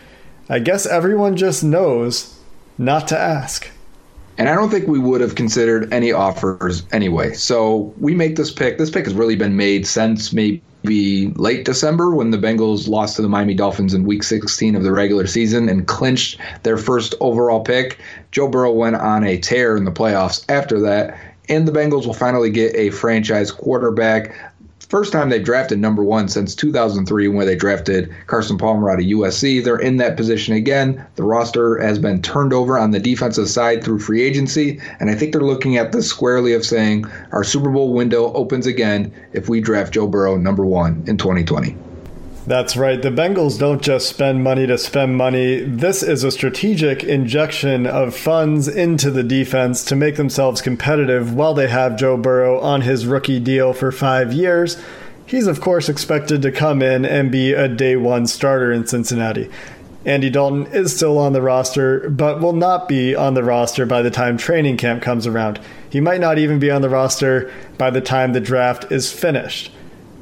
[0.49, 2.39] I guess everyone just knows
[2.78, 3.70] not to ask.
[4.38, 7.34] And I don't think we would have considered any offers anyway.
[7.34, 8.78] So we make this pick.
[8.78, 13.24] This pick has really been made since maybe late December when the Bengals lost to
[13.24, 17.62] the Miami Dolphins in week 16 of the regular season and clinched their first overall
[17.62, 18.00] pick.
[18.32, 21.18] Joe Burrow went on a tear in the playoffs after that.
[21.50, 24.47] And the Bengals will finally get a franchise quarterback
[24.90, 29.06] First time they've drafted number one since 2003, when they drafted Carson Palmer out of
[29.06, 29.62] USC.
[29.62, 31.06] They're in that position again.
[31.16, 35.16] The roster has been turned over on the defensive side through free agency, and I
[35.16, 39.50] think they're looking at this squarely of saying our Super Bowl window opens again if
[39.50, 41.76] we draft Joe Burrow number one in 2020.
[42.48, 43.02] That's right.
[43.02, 45.60] The Bengals don't just spend money to spend money.
[45.60, 51.54] This is a strategic injection of funds into the defense to make themselves competitive while
[51.54, 54.82] they have Joe Burrow on his rookie deal for five years.
[55.26, 59.52] He's, of course, expected to come in and be a day one starter in Cincinnati.
[60.06, 64.02] Andy Dalton is still on the roster, but will not be on the roster by
[64.02, 65.60] the time training camp comes around.
[65.89, 69.74] He might not even be on the roster by the time the draft is finished.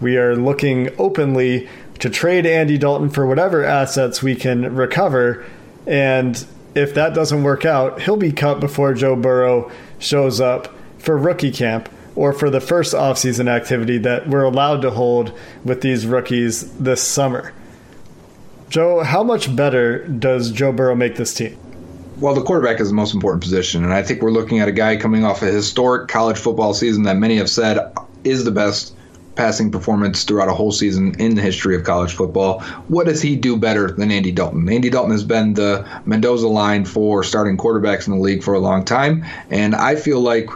[0.01, 1.69] We are looking openly
[1.99, 5.45] to trade Andy Dalton for whatever assets we can recover.
[5.87, 11.17] And if that doesn't work out, he'll be cut before Joe Burrow shows up for
[11.17, 11.89] rookie camp.
[12.15, 17.03] or for the first offseason activity that we're allowed to hold with these rookies this
[17.03, 17.53] summer.
[18.69, 21.57] Joe, how much better does Joe Burrow make this team?
[22.19, 24.71] Well, the quarterback is the most important position, and I think we're looking at a
[24.71, 27.77] guy coming off a historic college football season that many have said
[28.23, 28.94] is the best
[29.35, 32.61] passing performance throughout a whole season in the history of college football.
[32.87, 34.67] What does he do better than Andy Dalton?
[34.69, 38.59] Andy Dalton has been the Mendoza line for starting quarterbacks in the league for a
[38.59, 40.49] long time, and I feel like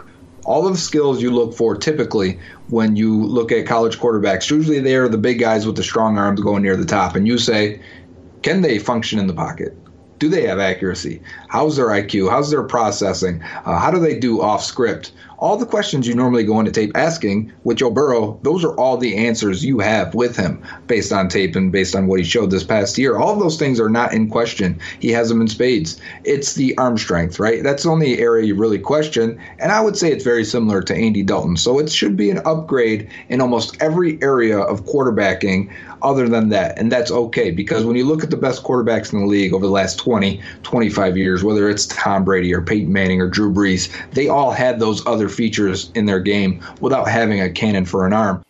[0.44, 4.80] all of the skills you look for typically when you look at college quarterbacks, usually
[4.80, 7.38] they are the big guys with the strong arms going near the top, and you
[7.38, 7.80] say,
[8.42, 9.76] can they function in the pocket?
[10.20, 11.22] Do they have accuracy?
[11.48, 12.28] How's their IQ?
[12.28, 13.42] How's their processing?
[13.64, 15.12] Uh, how do they do off script?
[15.40, 18.98] all the questions you normally go into tape asking with Joe Burrow, those are all
[18.98, 22.50] the answers you have with him based on tape and based on what he showed
[22.50, 23.16] this past year.
[23.16, 24.78] All those things are not in question.
[25.00, 25.98] He has them in spades.
[26.24, 27.62] It's the arm strength, right?
[27.62, 29.40] That's the only area you really question.
[29.58, 31.56] And I would say it's very similar to Andy Dalton.
[31.56, 36.78] So it should be an upgrade in almost every area of quarterbacking other than that.
[36.78, 39.66] And that's okay because when you look at the best quarterbacks in the league over
[39.66, 43.90] the last 20, 25 years, whether it's Tom Brady or Peyton Manning or Drew Brees,
[44.12, 48.12] they all had those other features in their game without having a cannon for an
[48.12, 48.42] arm.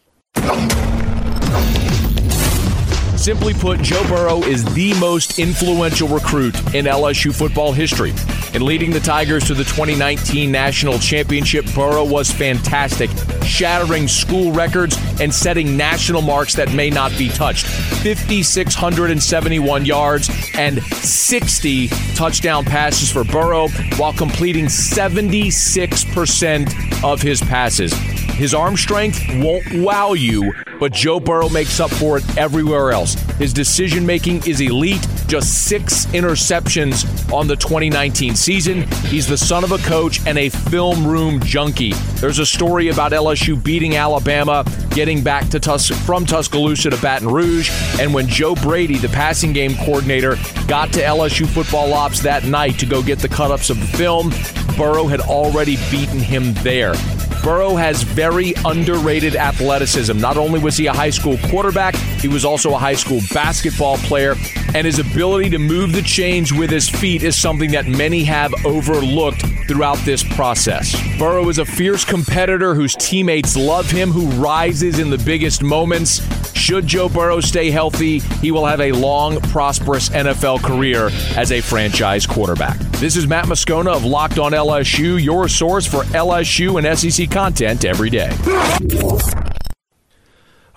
[3.21, 8.14] Simply put, Joe Burrow is the most influential recruit in LSU football history.
[8.55, 13.11] In leading the Tigers to the 2019 National Championship, Burrow was fantastic,
[13.45, 17.66] shattering school records and setting national marks that may not be touched.
[17.66, 23.68] 5,671 yards and 60 touchdown passes for Burrow
[23.99, 27.93] while completing 76% of his passes.
[28.41, 33.10] His arm strength won't wow you, but Joe Burrow makes up for it everywhere else.
[33.39, 38.83] His decision making is elite, just six interceptions on the 2019 season.
[39.07, 41.93] He's the son of a coach and a film room junkie.
[42.17, 47.29] There's a story about LSU beating Alabama, getting back to Tus- from Tuscaloosa to Baton
[47.29, 50.37] Rouge, and when Joe Brady, the passing game coordinator,
[50.67, 53.87] got to LSU football ops that night to go get the cut ups of the
[53.97, 54.31] film,
[54.77, 56.95] Burrow had already beaten him there.
[57.43, 60.16] Burrow has very underrated athleticism.
[60.18, 63.97] Not only was he a high school quarterback, he was also a high school basketball
[63.99, 64.34] player,
[64.74, 68.53] and his ability to move the chains with his feet is something that many have
[68.66, 70.95] overlooked throughout this process.
[71.18, 76.20] Burrow is a fierce competitor whose teammates love him, who rises in the biggest moments.
[76.55, 81.61] Should Joe Burrow stay healthy, he will have a long, prosperous NFL career as a
[81.61, 82.78] franchise quarterback.
[83.01, 87.85] This is Matt Moscona of Locked On LSU, your source for LSU and SEC content
[87.85, 88.31] every day.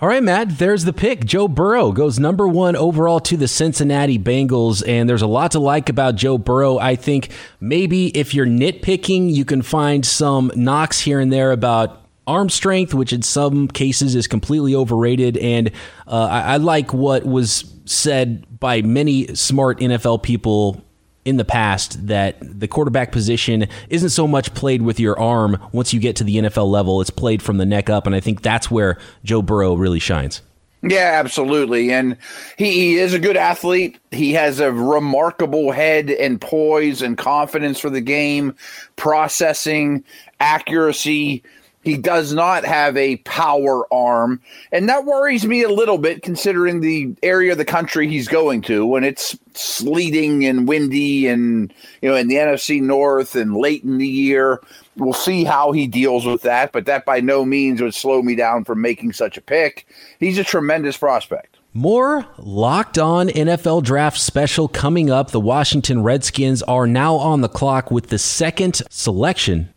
[0.00, 1.24] All right, Matt, there's the pick.
[1.24, 5.60] Joe Burrow goes number one overall to the Cincinnati Bengals, and there's a lot to
[5.60, 6.78] like about Joe Burrow.
[6.78, 7.30] I think
[7.60, 12.92] maybe if you're nitpicking, you can find some knocks here and there about arm strength,
[12.92, 15.36] which in some cases is completely overrated.
[15.38, 15.70] And
[16.06, 20.83] uh, I, I like what was said by many smart NFL people
[21.24, 25.92] in the past that the quarterback position isn't so much played with your arm once
[25.92, 27.00] you get to the NFL level.
[27.00, 28.06] It's played from the neck up.
[28.06, 30.42] And I think that's where Joe Burrow really shines.
[30.86, 31.90] Yeah, absolutely.
[31.90, 32.18] And
[32.58, 33.98] he, is a good athlete.
[34.10, 38.54] He has a remarkable head and poise and confidence for the game,
[38.96, 40.04] processing,
[40.40, 41.42] accuracy.
[41.84, 44.40] He does not have a power arm,
[44.72, 48.62] and that worries me a little bit considering the area of the country he's going
[48.62, 53.84] to when it's sleeting and windy and you know in the NFC North and late
[53.84, 54.60] in the year.
[54.96, 58.34] We'll see how he deals with that, but that by no means would slow me
[58.34, 59.86] down from making such a pick.
[60.20, 61.58] He's a tremendous prospect.
[61.76, 65.32] More locked on NFL draft special coming up.
[65.32, 69.73] The Washington Redskins are now on the clock with the second selection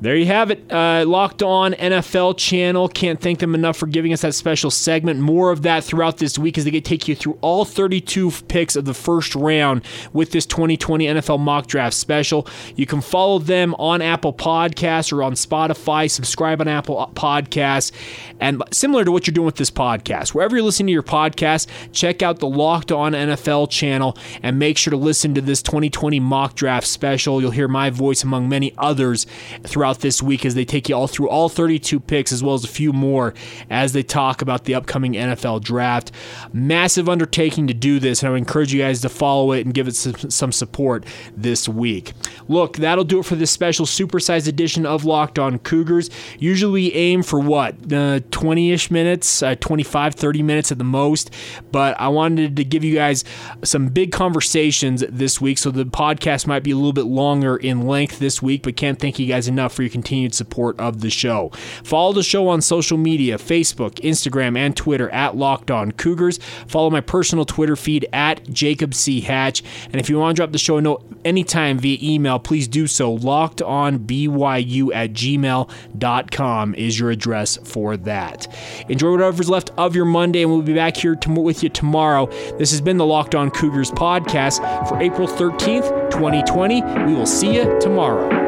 [0.00, 0.70] there you have it.
[0.70, 2.88] Uh, Locked On NFL channel.
[2.88, 5.18] Can't thank them enough for giving us that special segment.
[5.18, 8.84] More of that throughout this week as they take you through all 32 picks of
[8.84, 9.82] the first round
[10.12, 12.46] with this 2020 NFL mock draft special.
[12.76, 16.08] You can follow them on Apple Podcasts or on Spotify.
[16.08, 17.90] Subscribe on Apple Podcasts.
[18.38, 21.66] And similar to what you're doing with this podcast, wherever you're listening to your podcast,
[21.92, 26.20] check out the Locked On NFL channel and make sure to listen to this 2020
[26.20, 27.40] mock draft special.
[27.40, 29.26] You'll hear my voice among many others
[29.64, 32.54] throughout throughout this week as they take you all through all 32 picks as well
[32.54, 33.34] as a few more
[33.70, 36.12] as they talk about the upcoming NFL draft.
[36.52, 39.74] Massive undertaking to do this, and I would encourage you guys to follow it and
[39.74, 41.04] give it some, some support
[41.36, 42.12] this week.
[42.48, 46.10] Look, that'll do it for this special supersized edition of Locked On Cougars.
[46.38, 47.88] Usually aim for what?
[47.88, 51.30] 20 uh, ish minutes, uh, 25, 30 minutes at the most.
[51.72, 53.24] But I wanted to give you guys
[53.64, 57.86] some big conversations this week, so the podcast might be a little bit longer in
[57.86, 61.08] length this week, but can't thank you guys enough for your continued support of the
[61.08, 61.50] show.
[61.84, 66.40] Follow the show on social media Facebook, Instagram, and Twitter at Locked On Cougars.
[66.66, 69.20] Follow my personal Twitter feed at Jacob C.
[69.20, 69.62] Hatch.
[69.84, 72.88] And if you want to drop the show a note anytime via email, please do
[72.88, 73.16] so.
[73.16, 78.52] LockedOnBYU at gmail.com is your address for that.
[78.88, 82.26] Enjoy whatever's left of your Monday, and we'll be back here to, with you tomorrow.
[82.58, 86.82] This has been the Locked On Cougars podcast for April 13th, 2020.
[86.82, 88.47] We will see you tomorrow.